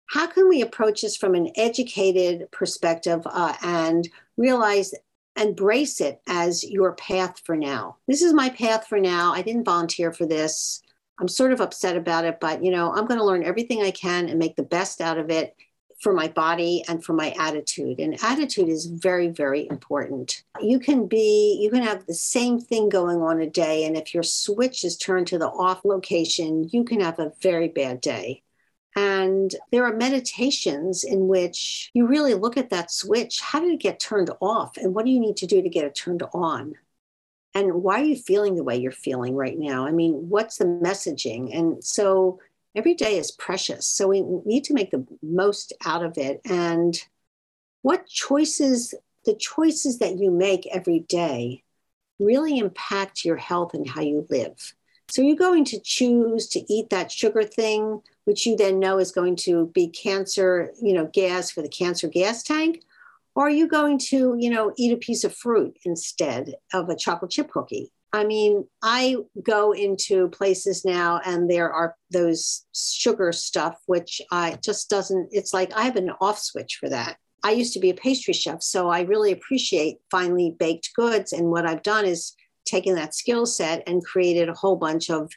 how 0.07 0.27
can 0.27 0.47
we 0.47 0.61
approach 0.61 1.01
this 1.01 1.17
from 1.17 1.35
an 1.35 1.51
educated 1.55 2.49
perspective 2.51 3.21
uh, 3.25 3.53
and 3.61 4.07
realize 4.37 4.93
embrace 5.37 5.99
it 5.99 6.21
as 6.27 6.63
your 6.63 6.93
path 6.93 7.41
for 7.43 7.57
now 7.57 7.97
this 8.07 8.21
is 8.21 8.31
my 8.31 8.49
path 8.49 8.87
for 8.87 8.99
now 8.99 9.33
i 9.33 9.41
didn't 9.41 9.65
volunteer 9.65 10.13
for 10.13 10.25
this 10.25 10.81
i'm 11.19 11.27
sort 11.27 11.51
of 11.51 11.59
upset 11.59 11.97
about 11.97 12.23
it 12.23 12.39
but 12.39 12.63
you 12.63 12.71
know 12.71 12.93
i'm 12.93 13.05
going 13.05 13.19
to 13.19 13.25
learn 13.25 13.43
everything 13.43 13.81
i 13.81 13.91
can 13.91 14.29
and 14.29 14.39
make 14.39 14.55
the 14.55 14.63
best 14.63 15.01
out 15.01 15.17
of 15.17 15.29
it 15.29 15.53
for 16.05 16.13
my 16.13 16.27
body 16.27 16.83
and 16.87 17.03
for 17.03 17.13
my 17.13 17.33
attitude 17.39 17.99
and 17.99 18.15
attitude 18.23 18.69
is 18.69 18.85
very 18.85 19.27
very 19.27 19.67
important 19.69 20.43
you 20.61 20.77
can 20.77 21.07
be 21.07 21.57
you 21.59 21.71
can 21.71 21.81
have 21.81 22.05
the 22.05 22.13
same 22.13 22.59
thing 22.59 22.89
going 22.89 23.23
on 23.23 23.41
a 23.41 23.49
day 23.49 23.85
and 23.85 23.97
if 23.97 24.13
your 24.13 24.21
switch 24.21 24.85
is 24.85 24.97
turned 24.97 25.25
to 25.25 25.39
the 25.39 25.47
off 25.47 25.83
location 25.83 26.69
you 26.71 26.83
can 26.83 26.99
have 26.99 27.17
a 27.17 27.31
very 27.41 27.69
bad 27.69 27.99
day 28.01 28.43
and 28.95 29.49
there 29.71 29.83
are 29.83 29.95
meditations 29.95 31.03
in 31.03 31.27
which 31.27 31.89
you 31.95 32.05
really 32.05 32.35
look 32.35 32.55
at 32.55 32.69
that 32.69 32.91
switch. 32.91 33.41
How 33.41 33.59
did 33.59 33.73
it 33.73 33.81
get 33.81 33.99
turned 33.99 34.29
off? 34.39 34.77
And 34.77 34.95
what 34.95 35.03
do 35.03 35.11
you 35.11 35.19
need 35.19 35.35
to 35.37 35.45
do 35.45 35.61
to 35.61 35.67
get 35.67 35.83
it 35.83 35.95
turned 35.95 36.23
on? 36.33 36.75
And 37.53 37.83
why 37.83 37.99
are 37.99 38.05
you 38.05 38.15
feeling 38.15 38.55
the 38.55 38.63
way 38.63 38.77
you're 38.77 38.93
feeling 38.93 39.35
right 39.35 39.59
now? 39.59 39.85
I 39.85 39.91
mean, 39.91 40.29
what's 40.29 40.55
the 40.55 40.65
messaging? 40.65 41.53
And 41.53 41.83
so 41.83 42.39
every 42.75 42.93
day 42.93 43.17
is 43.17 43.31
precious. 43.31 43.87
So 43.87 44.07
we 44.07 44.21
need 44.45 44.63
to 44.65 44.73
make 44.73 44.91
the 44.91 45.05
most 45.23 45.73
out 45.85 46.03
of 46.03 46.17
it. 46.17 46.41
And 46.45 46.97
what 47.81 48.07
choices, 48.07 48.93
the 49.25 49.35
choices 49.35 49.99
that 49.99 50.17
you 50.17 50.31
make 50.31 50.67
every 50.67 50.99
day 50.99 51.63
really 52.19 52.57
impact 52.57 53.25
your 53.25 53.37
health 53.37 53.73
and 53.73 53.87
how 53.87 54.01
you 54.01 54.25
live. 54.29 54.73
So 55.09 55.21
are 55.21 55.25
you're 55.25 55.35
going 55.35 55.65
to 55.65 55.79
choose 55.79 56.47
to 56.49 56.73
eat 56.73 56.89
that 56.89 57.11
sugar 57.11 57.43
thing 57.43 58.01
which 58.25 58.45
you 58.45 58.55
then 58.57 58.79
know 58.79 58.97
is 58.97 59.11
going 59.11 59.35
to 59.35 59.67
be 59.67 59.87
cancer, 59.87 60.71
you 60.81 60.93
know, 60.93 61.09
gas 61.13 61.51
for 61.51 61.61
the 61.61 61.69
cancer 61.69 62.07
gas 62.07 62.43
tank? 62.43 62.83
Or 63.35 63.47
are 63.47 63.51
you 63.51 63.67
going 63.67 63.99
to, 64.09 64.35
you 64.37 64.49
know, 64.49 64.73
eat 64.77 64.93
a 64.93 64.97
piece 64.97 65.23
of 65.23 65.35
fruit 65.35 65.77
instead 65.83 66.55
of 66.73 66.89
a 66.89 66.95
chocolate 66.95 67.31
chip 67.31 67.51
cookie? 67.51 67.91
I 68.15 68.23
mean, 68.23 68.65
I 68.81 69.17
go 69.43 69.73
into 69.73 70.29
places 70.29 70.85
now 70.85 71.19
and 71.25 71.49
there 71.49 71.71
are 71.71 71.95
those 72.11 72.65
sugar 72.73 73.31
stuff, 73.31 73.77
which 73.87 74.21
I 74.31 74.57
just 74.63 74.89
doesn't, 74.89 75.29
it's 75.31 75.53
like 75.53 75.75
I 75.75 75.83
have 75.83 75.97
an 75.97 76.11
off 76.21 76.39
switch 76.39 76.77
for 76.79 76.87
that. 76.89 77.17
I 77.43 77.51
used 77.51 77.73
to 77.73 77.79
be 77.79 77.89
a 77.89 77.95
pastry 77.95 78.33
chef, 78.33 78.63
so 78.63 78.89
I 78.89 79.01
really 79.01 79.31
appreciate 79.31 79.97
finely 80.09 80.55
baked 80.57 80.91
goods. 80.95 81.33
And 81.33 81.51
what 81.51 81.67
I've 81.67 81.83
done 81.83 82.05
is 82.05 82.33
taken 82.65 82.95
that 82.95 83.13
skill 83.13 83.45
set 83.45 83.83
and 83.85 84.03
created 84.03 84.49
a 84.49 84.53
whole 84.53 84.77
bunch 84.77 85.09
of 85.09 85.31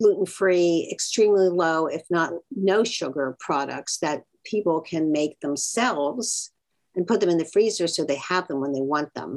gluten 0.00 0.26
free, 0.26 0.88
extremely 0.90 1.48
low, 1.48 1.86
if 1.86 2.02
not 2.10 2.32
no 2.50 2.82
sugar 2.82 3.36
products 3.38 3.98
that 3.98 4.22
people 4.44 4.80
can 4.80 5.12
make 5.12 5.38
themselves 5.40 6.50
and 6.94 7.06
put 7.06 7.20
them 7.20 7.28
in 7.28 7.38
the 7.38 7.44
freezer 7.44 7.86
so 7.86 8.04
they 8.04 8.16
have 8.16 8.48
them 8.48 8.60
when 8.60 8.72
they 8.72 8.80
want 8.80 9.12
them. 9.14 9.36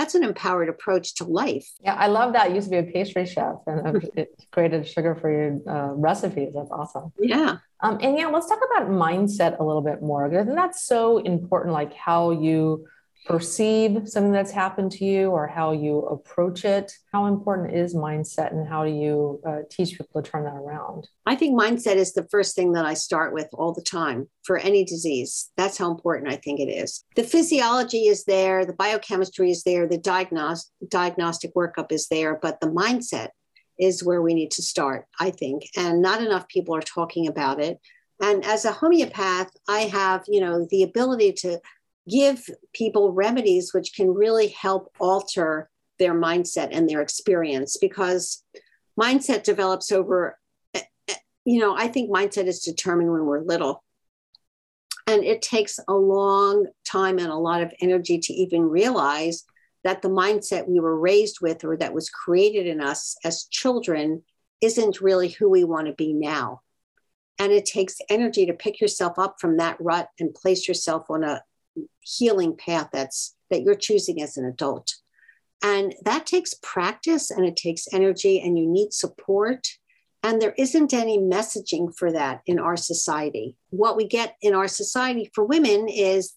That's 0.00 0.14
an 0.14 0.24
empowered 0.24 0.70
approach 0.70 1.16
to 1.16 1.24
life. 1.24 1.70
Yeah, 1.84 1.94
I 1.94 2.06
love 2.06 2.32
that. 2.32 2.46
I 2.46 2.54
used 2.54 2.68
to 2.68 2.70
be 2.70 2.78
a 2.78 2.90
pastry 2.90 3.26
chef 3.26 3.56
and 3.66 4.02
it 4.16 4.30
created 4.50 4.88
sugar 4.88 5.14
free 5.14 5.60
uh, 5.68 5.92
recipes. 5.92 6.54
That's 6.54 6.70
awesome. 6.70 7.12
Yeah. 7.20 7.58
Um, 7.82 7.98
and 8.00 8.16
yeah, 8.16 8.28
let's 8.28 8.48
talk 8.48 8.60
about 8.70 8.88
mindset 8.88 9.60
a 9.60 9.62
little 9.62 9.82
bit 9.82 10.00
more. 10.00 10.24
And 10.24 10.56
that's 10.56 10.86
so 10.86 11.18
important, 11.18 11.74
like 11.74 11.92
how 11.92 12.30
you 12.30 12.86
perceive 13.26 14.08
something 14.08 14.32
that's 14.32 14.50
happened 14.50 14.92
to 14.92 15.04
you 15.04 15.30
or 15.30 15.46
how 15.46 15.72
you 15.72 16.00
approach 16.00 16.64
it? 16.64 16.92
How 17.12 17.26
important 17.26 17.74
is 17.74 17.94
mindset 17.94 18.52
and 18.52 18.66
how 18.66 18.84
do 18.84 18.90
you 18.90 19.40
uh, 19.46 19.58
teach 19.70 19.96
people 19.96 20.22
to 20.22 20.30
turn 20.30 20.44
that 20.44 20.54
around? 20.54 21.08
I 21.26 21.36
think 21.36 21.58
mindset 21.58 21.96
is 21.96 22.12
the 22.12 22.26
first 22.30 22.56
thing 22.56 22.72
that 22.72 22.84
I 22.84 22.94
start 22.94 23.32
with 23.32 23.48
all 23.52 23.72
the 23.72 23.82
time 23.82 24.28
for 24.44 24.58
any 24.58 24.84
disease. 24.84 25.50
That's 25.56 25.78
how 25.78 25.90
important 25.90 26.32
I 26.32 26.36
think 26.36 26.60
it 26.60 26.70
is. 26.70 27.04
The 27.16 27.22
physiology 27.22 28.06
is 28.06 28.24
there, 28.24 28.64
the 28.64 28.72
biochemistry 28.72 29.50
is 29.50 29.62
there, 29.64 29.86
the 29.86 29.98
diagnos- 29.98 30.70
diagnostic 30.88 31.54
workup 31.54 31.92
is 31.92 32.08
there, 32.08 32.38
but 32.40 32.60
the 32.60 32.68
mindset 32.68 33.28
is 33.78 34.04
where 34.04 34.22
we 34.22 34.34
need 34.34 34.50
to 34.52 34.62
start, 34.62 35.06
I 35.18 35.30
think. 35.30 35.62
And 35.76 36.02
not 36.02 36.22
enough 36.22 36.48
people 36.48 36.74
are 36.74 36.82
talking 36.82 37.26
about 37.26 37.60
it. 37.60 37.78
And 38.22 38.44
as 38.44 38.66
a 38.66 38.72
homeopath, 38.72 39.50
I 39.66 39.80
have, 39.80 40.24
you 40.28 40.40
know, 40.40 40.66
the 40.70 40.82
ability 40.82 41.32
to 41.38 41.58
give 42.08 42.48
people 42.72 43.12
remedies 43.12 43.72
which 43.72 43.94
can 43.94 44.12
really 44.12 44.48
help 44.48 44.92
alter 44.98 45.68
their 45.98 46.14
mindset 46.14 46.68
and 46.72 46.88
their 46.88 47.02
experience 47.02 47.76
because 47.76 48.42
mindset 48.98 49.42
develops 49.42 49.92
over 49.92 50.38
eh, 50.74 50.82
eh, 51.08 51.14
you 51.44 51.58
know 51.58 51.76
i 51.76 51.88
think 51.88 52.10
mindset 52.10 52.46
is 52.46 52.60
determined 52.60 53.10
when 53.10 53.24
we're 53.24 53.42
little. 53.42 53.82
And 55.10 55.24
it 55.24 55.42
takes 55.42 55.80
a 55.88 55.94
long 55.94 56.66
time 56.84 57.18
and 57.18 57.30
a 57.30 57.34
lot 57.34 57.62
of 57.62 57.72
energy 57.80 58.18
to 58.18 58.32
even 58.32 58.62
realize 58.62 59.42
that 59.82 60.02
the 60.02 60.08
mindset 60.08 60.68
we 60.68 60.78
were 60.78 60.96
raised 60.96 61.38
with 61.40 61.64
or 61.64 61.76
that 61.78 61.92
was 61.92 62.10
created 62.10 62.68
in 62.68 62.80
us 62.80 63.16
as 63.24 63.46
children 63.50 64.22
isn't 64.60 65.00
really 65.00 65.30
who 65.30 65.50
we 65.50 65.64
want 65.64 65.88
to 65.88 65.94
be 65.94 66.12
now. 66.12 66.60
And 67.40 67.50
it 67.50 67.64
takes 67.64 67.96
energy 68.08 68.46
to 68.46 68.52
pick 68.52 68.80
yourself 68.80 69.18
up 69.18 69.36
from 69.40 69.56
that 69.56 69.78
rut 69.80 70.08
and 70.20 70.32
place 70.32 70.68
yourself 70.68 71.06
on 71.10 71.24
a 71.24 71.42
healing 72.00 72.56
path 72.56 72.88
that's 72.92 73.34
that 73.50 73.62
you're 73.62 73.74
choosing 73.74 74.22
as 74.22 74.36
an 74.36 74.44
adult. 74.44 74.94
And 75.62 75.94
that 76.04 76.26
takes 76.26 76.54
practice 76.54 77.30
and 77.30 77.44
it 77.44 77.56
takes 77.56 77.92
energy 77.92 78.40
and 78.40 78.58
you 78.58 78.66
need 78.66 78.92
support. 78.92 79.66
And 80.22 80.40
there 80.40 80.54
isn't 80.56 80.94
any 80.94 81.18
messaging 81.18 81.94
for 81.96 82.12
that 82.12 82.40
in 82.46 82.58
our 82.58 82.76
society. 82.76 83.56
What 83.70 83.96
we 83.96 84.06
get 84.06 84.36
in 84.40 84.54
our 84.54 84.68
society 84.68 85.30
for 85.34 85.44
women 85.44 85.88
is 85.88 86.34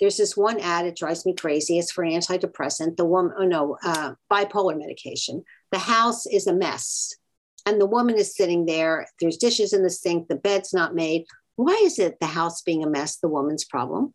there's 0.00 0.16
this 0.16 0.36
one 0.36 0.58
ad 0.58 0.86
it 0.86 0.96
drives 0.96 1.24
me 1.24 1.34
crazy. 1.34 1.78
It's 1.78 1.92
for 1.92 2.04
antidepressant 2.04 2.96
the 2.96 3.04
woman 3.04 3.32
oh 3.38 3.44
no 3.44 3.76
uh, 3.84 4.14
bipolar 4.30 4.76
medication. 4.76 5.44
The 5.70 5.78
house 5.78 6.26
is 6.26 6.46
a 6.46 6.54
mess. 6.54 7.14
And 7.66 7.80
the 7.80 7.86
woman 7.86 8.16
is 8.16 8.36
sitting 8.36 8.66
there 8.66 9.06
there's 9.20 9.36
dishes 9.36 9.72
in 9.72 9.82
the 9.82 9.90
sink 9.90 10.28
the 10.28 10.36
bed's 10.36 10.72
not 10.72 10.94
made. 10.94 11.24
Why 11.56 11.80
is 11.84 12.00
it 12.00 12.18
the 12.20 12.26
house 12.26 12.62
being 12.62 12.82
a 12.82 12.90
mess 12.90 13.16
the 13.16 13.28
woman's 13.28 13.64
problem 13.64 14.14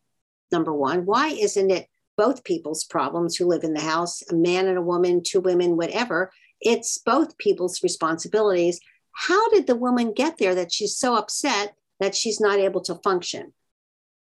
number 0.52 0.74
one. 0.74 1.06
Why 1.06 1.28
isn't 1.28 1.70
it 1.70 1.88
both 2.16 2.44
people's 2.44 2.84
problems 2.84 3.36
who 3.36 3.46
live 3.46 3.64
in 3.64 3.74
the 3.74 3.80
house, 3.80 4.22
a 4.30 4.34
man 4.34 4.66
and 4.66 4.78
a 4.78 4.82
woman, 4.82 5.22
two 5.24 5.40
women, 5.40 5.76
whatever? 5.76 6.30
It's 6.60 6.98
both 6.98 7.38
people's 7.38 7.82
responsibilities. 7.82 8.80
How 9.12 9.48
did 9.50 9.66
the 9.66 9.76
woman 9.76 10.12
get 10.12 10.38
there 10.38 10.54
that 10.54 10.72
she's 10.72 10.96
so 10.96 11.16
upset 11.16 11.74
that 11.98 12.14
she's 12.14 12.40
not 12.40 12.58
able 12.58 12.80
to 12.82 12.94
function? 12.96 13.52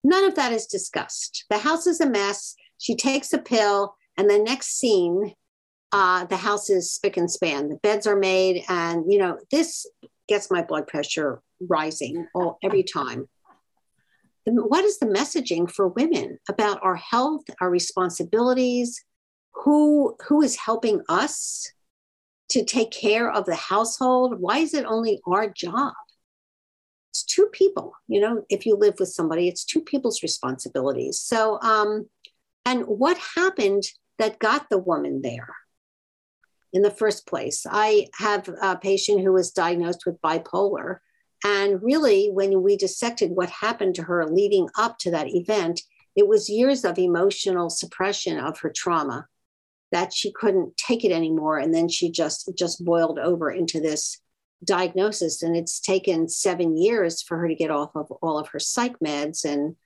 None 0.03 0.25
of 0.25 0.35
that 0.37 0.53
is 0.53 0.66
discussed. 0.66 1.44
The 1.51 1.59
house 1.59 1.87
is 1.87 2.01
a 2.01 2.09
mess. 2.09 2.55
She 2.79 2.96
takes 2.96 3.33
a 3.33 3.38
pill, 3.38 3.94
and 4.16 4.29
the 4.29 4.38
next 4.38 4.79
scene, 4.79 5.35
uh, 5.92 6.25
the 6.25 6.37
house 6.37 6.70
is 6.70 6.92
spick 6.92 7.16
and 7.16 7.31
span. 7.31 7.68
The 7.68 7.77
beds 7.77 8.07
are 8.07 8.16
made, 8.16 8.64
and 8.68 9.11
you 9.11 9.18
know 9.18 9.38
this 9.51 9.87
gets 10.29 10.51
my 10.51 10.62
blood 10.62 10.87
pressure 10.87 11.42
rising 11.61 12.27
all 12.35 12.59
every 12.62 12.83
time 12.83 13.29
what 14.46 14.85
is 14.85 14.98
the 14.98 15.07
messaging 15.07 15.70
for 15.70 15.88
women 15.88 16.38
about 16.48 16.81
our 16.83 16.96
health, 16.96 17.44
our 17.61 17.70
responsibilities, 17.70 19.05
who 19.53 20.16
who 20.29 20.42
is 20.42 20.57
helping 20.57 21.03
us 21.09 21.70
to 22.50 22.64
take 22.64 22.90
care 22.90 23.31
of 23.31 23.46
the 23.46 23.55
household? 23.55 24.40
Why 24.40 24.59
is 24.59 24.74
it 24.74 24.85
only 24.87 25.20
our 25.26 25.48
job? 25.48 25.92
It's 27.11 27.24
two 27.24 27.48
people, 27.53 27.92
you 28.07 28.20
know, 28.20 28.44
if 28.48 28.66
you 28.66 28.76
live 28.76 28.94
with 28.98 29.09
somebody, 29.09 29.48
it's 29.48 29.64
two 29.64 29.81
people's 29.81 30.22
responsibilities. 30.22 31.20
So 31.20 31.61
um 31.61 32.09
and 32.64 32.85
what 32.85 33.18
happened 33.37 33.85
that 34.18 34.38
got 34.38 34.68
the 34.70 34.79
woman 34.79 35.22
there? 35.22 35.48
in 36.72 36.83
the 36.83 36.90
first 36.90 37.26
place. 37.26 37.66
I 37.68 38.07
have 38.14 38.48
a 38.62 38.76
patient 38.76 39.22
who 39.22 39.33
was 39.33 39.50
diagnosed 39.50 40.07
with 40.07 40.20
bipolar 40.22 40.98
and 41.44 41.83
really, 41.83 42.29
when 42.33 42.62
we 42.62 42.76
dissected 42.76 43.31
what 43.31 43.50
happened 43.50 43.94
to 43.94 44.03
her 44.03 44.26
leading 44.26 44.68
up 44.76 44.98
to 44.98 45.11
that 45.12 45.29
event, 45.29 45.81
it 46.14 46.29
was 46.29 46.50
years 46.50 46.85
of 46.85 46.98
emotional 46.98 47.70
suppression 47.70 48.38
of 48.38 48.59
her 48.61 48.70
trauma 48.74 49.26
that 49.92 50.12
she 50.12 50.33
couldn't 50.33 50.76
take 50.76 51.05
it 51.05 51.12
anymore. 51.12 51.59
And 51.59 51.74
then 51.74 51.88
she 51.88 52.11
just 52.11 52.50
just 52.57 52.85
boiled 52.85 53.18
over 53.18 53.50
into 53.50 53.81
this 53.81 54.20
diagnosis. 54.64 55.42
And 55.42 55.57
it's 55.57 55.81
taken 55.81 56.29
seven 56.29 56.76
years 56.76 57.22
for 57.22 57.38
her 57.38 57.48
to 57.48 57.55
get 57.55 57.70
off 57.70 57.90
of 57.94 58.11
all 58.22 58.38
of 58.38 58.48
her 58.48 58.59
psych 58.59 58.98
meds 58.98 59.44
and 59.44 59.76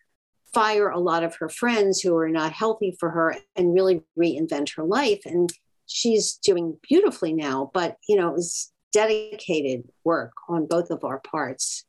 fire 0.53 0.89
a 0.89 1.01
lot 1.01 1.25
of 1.25 1.37
her 1.37 1.49
friends 1.49 2.01
who 2.01 2.17
are 2.17 2.29
not 2.29 2.53
healthy 2.53 2.97
for 2.99 3.11
her 3.11 3.37
and 3.57 3.75
really 3.75 4.03
reinvent 4.19 4.75
her 4.77 4.85
life. 4.85 5.23
And 5.25 5.51
she's 5.87 6.35
doing 6.35 6.77
beautifully 6.83 7.33
now. 7.33 7.71
But 7.73 7.97
you 8.09 8.17
know, 8.17 8.29
it 8.29 8.35
was 8.35 8.73
dedicated 8.95 9.89
work 10.05 10.33
on 10.49 10.67
both 10.67 10.91
of 10.91 11.05
our 11.05 11.19
parts 11.19 11.85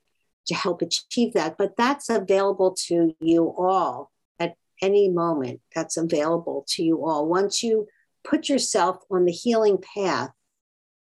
to 0.48 0.56
help 0.56 0.82
achieve 0.82 1.34
that. 1.34 1.58
But 1.58 1.78
that's 1.78 2.10
available 2.10 2.76
to 2.88 3.16
you 3.22 3.54
all 3.58 4.12
at 4.40 4.56
any 4.82 5.10
moment. 5.10 5.62
That's 5.74 5.98
available 5.98 6.66
to 6.70 6.84
you 6.84 7.06
all. 7.06 7.28
Once 7.28 7.64
you 7.64 7.88
put 8.28 8.50
yourself 8.50 8.98
on 9.12 9.26
the 9.26 9.32
healing 9.32 9.78
path 9.96 10.32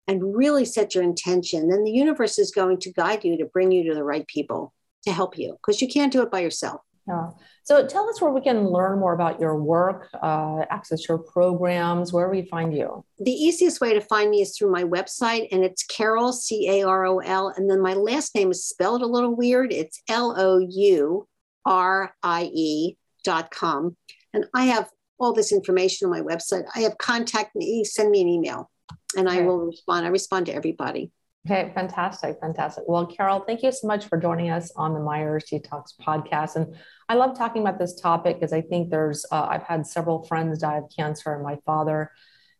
and 0.08 0.34
really 0.34 0.64
set 0.64 0.94
your 0.94 1.04
intention, 1.04 1.68
then 1.68 1.84
the 1.84 1.92
universe 1.92 2.38
is 2.38 2.50
going 2.50 2.78
to 2.80 2.92
guide 2.92 3.24
you 3.24 3.36
to 3.38 3.44
bring 3.44 3.70
you 3.70 3.84
to 3.88 3.94
the 3.94 4.04
right 4.04 4.26
people 4.26 4.72
to 5.04 5.12
help 5.12 5.38
you 5.38 5.52
because 5.52 5.80
you 5.80 5.88
can't 5.88 6.12
do 6.12 6.22
it 6.22 6.30
by 6.30 6.40
yourself. 6.40 6.80
Yeah. 7.06 7.30
So 7.62 7.86
tell 7.86 8.08
us 8.08 8.20
where 8.20 8.32
we 8.32 8.40
can 8.40 8.68
learn 8.68 8.98
more 8.98 9.12
about 9.12 9.40
your 9.40 9.56
work, 9.56 10.08
uh, 10.22 10.64
access 10.70 11.08
your 11.08 11.18
programs, 11.18 12.12
where 12.12 12.28
we 12.28 12.42
find 12.46 12.74
you. 12.76 13.04
The 13.18 13.30
easiest 13.30 13.80
way 13.80 13.94
to 13.94 14.00
find 14.00 14.30
me 14.30 14.40
is 14.40 14.56
through 14.56 14.72
my 14.72 14.84
website, 14.84 15.48
and 15.52 15.62
it's 15.62 15.84
Carol, 15.84 16.32
C 16.32 16.68
A 16.68 16.82
R 16.82 17.04
O 17.04 17.18
L. 17.18 17.52
And 17.54 17.70
then 17.70 17.80
my 17.80 17.94
last 17.94 18.34
name 18.34 18.50
is 18.50 18.64
spelled 18.64 19.02
a 19.02 19.06
little 19.06 19.34
weird. 19.36 19.72
It's 19.72 20.02
L 20.08 20.34
O 20.36 20.58
U 20.58 21.28
R 21.64 22.14
I 22.22 22.50
E 22.52 22.96
dot 23.24 23.50
com. 23.50 23.96
And 24.32 24.46
I 24.54 24.64
have 24.64 24.88
all 25.18 25.32
this 25.32 25.52
information 25.52 26.06
on 26.06 26.10
my 26.10 26.22
website. 26.22 26.64
I 26.74 26.80
have 26.80 26.96
contact 26.98 27.54
me, 27.54 27.84
send 27.84 28.10
me 28.10 28.22
an 28.22 28.28
email, 28.28 28.70
and 29.16 29.28
okay. 29.28 29.38
I 29.38 29.42
will 29.42 29.58
respond. 29.58 30.06
I 30.06 30.08
respond 30.08 30.46
to 30.46 30.54
everybody. 30.54 31.12
Okay, 31.46 31.72
fantastic, 31.74 32.36
fantastic. 32.38 32.84
Well, 32.86 33.06
Carol, 33.06 33.40
thank 33.40 33.62
you 33.62 33.72
so 33.72 33.86
much 33.86 34.06
for 34.06 34.18
joining 34.18 34.50
us 34.50 34.70
on 34.76 34.92
the 34.92 35.00
Myers 35.00 35.44
Detox 35.50 35.94
podcast. 35.98 36.56
And 36.56 36.76
I 37.08 37.14
love 37.14 37.36
talking 37.36 37.62
about 37.62 37.78
this 37.78 37.98
topic 37.98 38.36
because 38.36 38.52
I 38.52 38.60
think 38.60 38.90
there's, 38.90 39.24
uh, 39.32 39.46
I've 39.48 39.62
had 39.62 39.86
several 39.86 40.22
friends 40.24 40.58
die 40.58 40.76
of 40.76 40.84
cancer, 40.94 41.32
and 41.32 41.42
my 41.42 41.56
father 41.64 42.10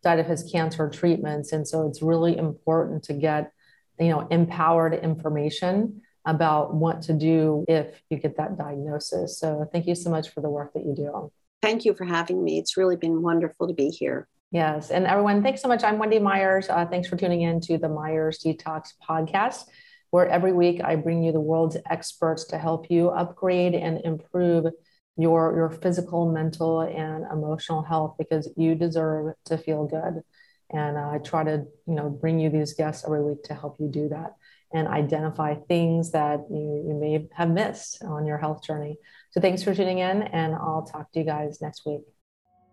died 0.02 0.18
of 0.18 0.26
his 0.26 0.50
cancer 0.50 0.88
treatments. 0.88 1.52
And 1.52 1.68
so 1.68 1.86
it's 1.86 2.00
really 2.00 2.38
important 2.38 3.02
to 3.04 3.12
get, 3.12 3.52
you 3.98 4.08
know, 4.08 4.26
empowered 4.30 4.94
information 4.94 6.00
about 6.24 6.74
what 6.74 7.02
to 7.02 7.12
do 7.12 7.66
if 7.68 8.02
you 8.08 8.16
get 8.16 8.38
that 8.38 8.56
diagnosis. 8.56 9.38
So 9.38 9.68
thank 9.70 9.86
you 9.86 9.94
so 9.94 10.08
much 10.08 10.30
for 10.30 10.40
the 10.40 10.48
work 10.48 10.72
that 10.72 10.86
you 10.86 10.94
do. 10.94 11.30
Thank 11.60 11.84
you 11.84 11.92
for 11.92 12.06
having 12.06 12.42
me. 12.42 12.58
It's 12.58 12.78
really 12.78 12.96
been 12.96 13.20
wonderful 13.20 13.68
to 13.68 13.74
be 13.74 13.90
here. 13.90 14.26
Yes. 14.50 14.90
And 14.90 15.06
everyone, 15.06 15.44
thanks 15.44 15.62
so 15.62 15.68
much. 15.68 15.84
I'm 15.84 15.98
Wendy 15.98 16.18
Myers. 16.18 16.68
Uh, 16.68 16.84
thanks 16.84 17.08
for 17.08 17.16
tuning 17.16 17.42
in 17.42 17.60
to 17.62 17.78
the 17.78 17.88
Myers 17.88 18.40
Detox 18.44 18.94
podcast, 19.08 19.64
where 20.10 20.28
every 20.28 20.52
week 20.52 20.80
I 20.82 20.96
bring 20.96 21.22
you 21.22 21.30
the 21.30 21.40
world's 21.40 21.76
experts 21.88 22.44
to 22.46 22.58
help 22.58 22.90
you 22.90 23.10
upgrade 23.10 23.74
and 23.74 24.00
improve 24.04 24.66
your, 25.16 25.54
your 25.54 25.70
physical, 25.70 26.32
mental, 26.32 26.80
and 26.80 27.26
emotional 27.30 27.82
health 27.82 28.16
because 28.18 28.48
you 28.56 28.74
deserve 28.74 29.34
to 29.44 29.56
feel 29.56 29.86
good. 29.86 30.22
And 30.72 30.96
uh, 30.96 31.10
I 31.10 31.18
try 31.18 31.44
to, 31.44 31.66
you 31.86 31.94
know, 31.94 32.10
bring 32.10 32.40
you 32.40 32.50
these 32.50 32.74
guests 32.74 33.04
every 33.04 33.22
week 33.22 33.44
to 33.44 33.54
help 33.54 33.76
you 33.78 33.88
do 33.88 34.08
that 34.08 34.34
and 34.72 34.88
identify 34.88 35.54
things 35.54 36.10
that 36.10 36.40
you, 36.50 36.84
you 36.88 36.94
may 37.00 37.28
have 37.34 37.50
missed 37.50 38.02
on 38.02 38.26
your 38.26 38.38
health 38.38 38.64
journey. 38.64 38.98
So 39.30 39.40
thanks 39.40 39.62
for 39.62 39.74
tuning 39.74 39.98
in, 39.98 40.22
and 40.22 40.54
I'll 40.54 40.82
talk 40.82 41.12
to 41.12 41.20
you 41.20 41.24
guys 41.24 41.60
next 41.60 41.86
week. 41.86 42.02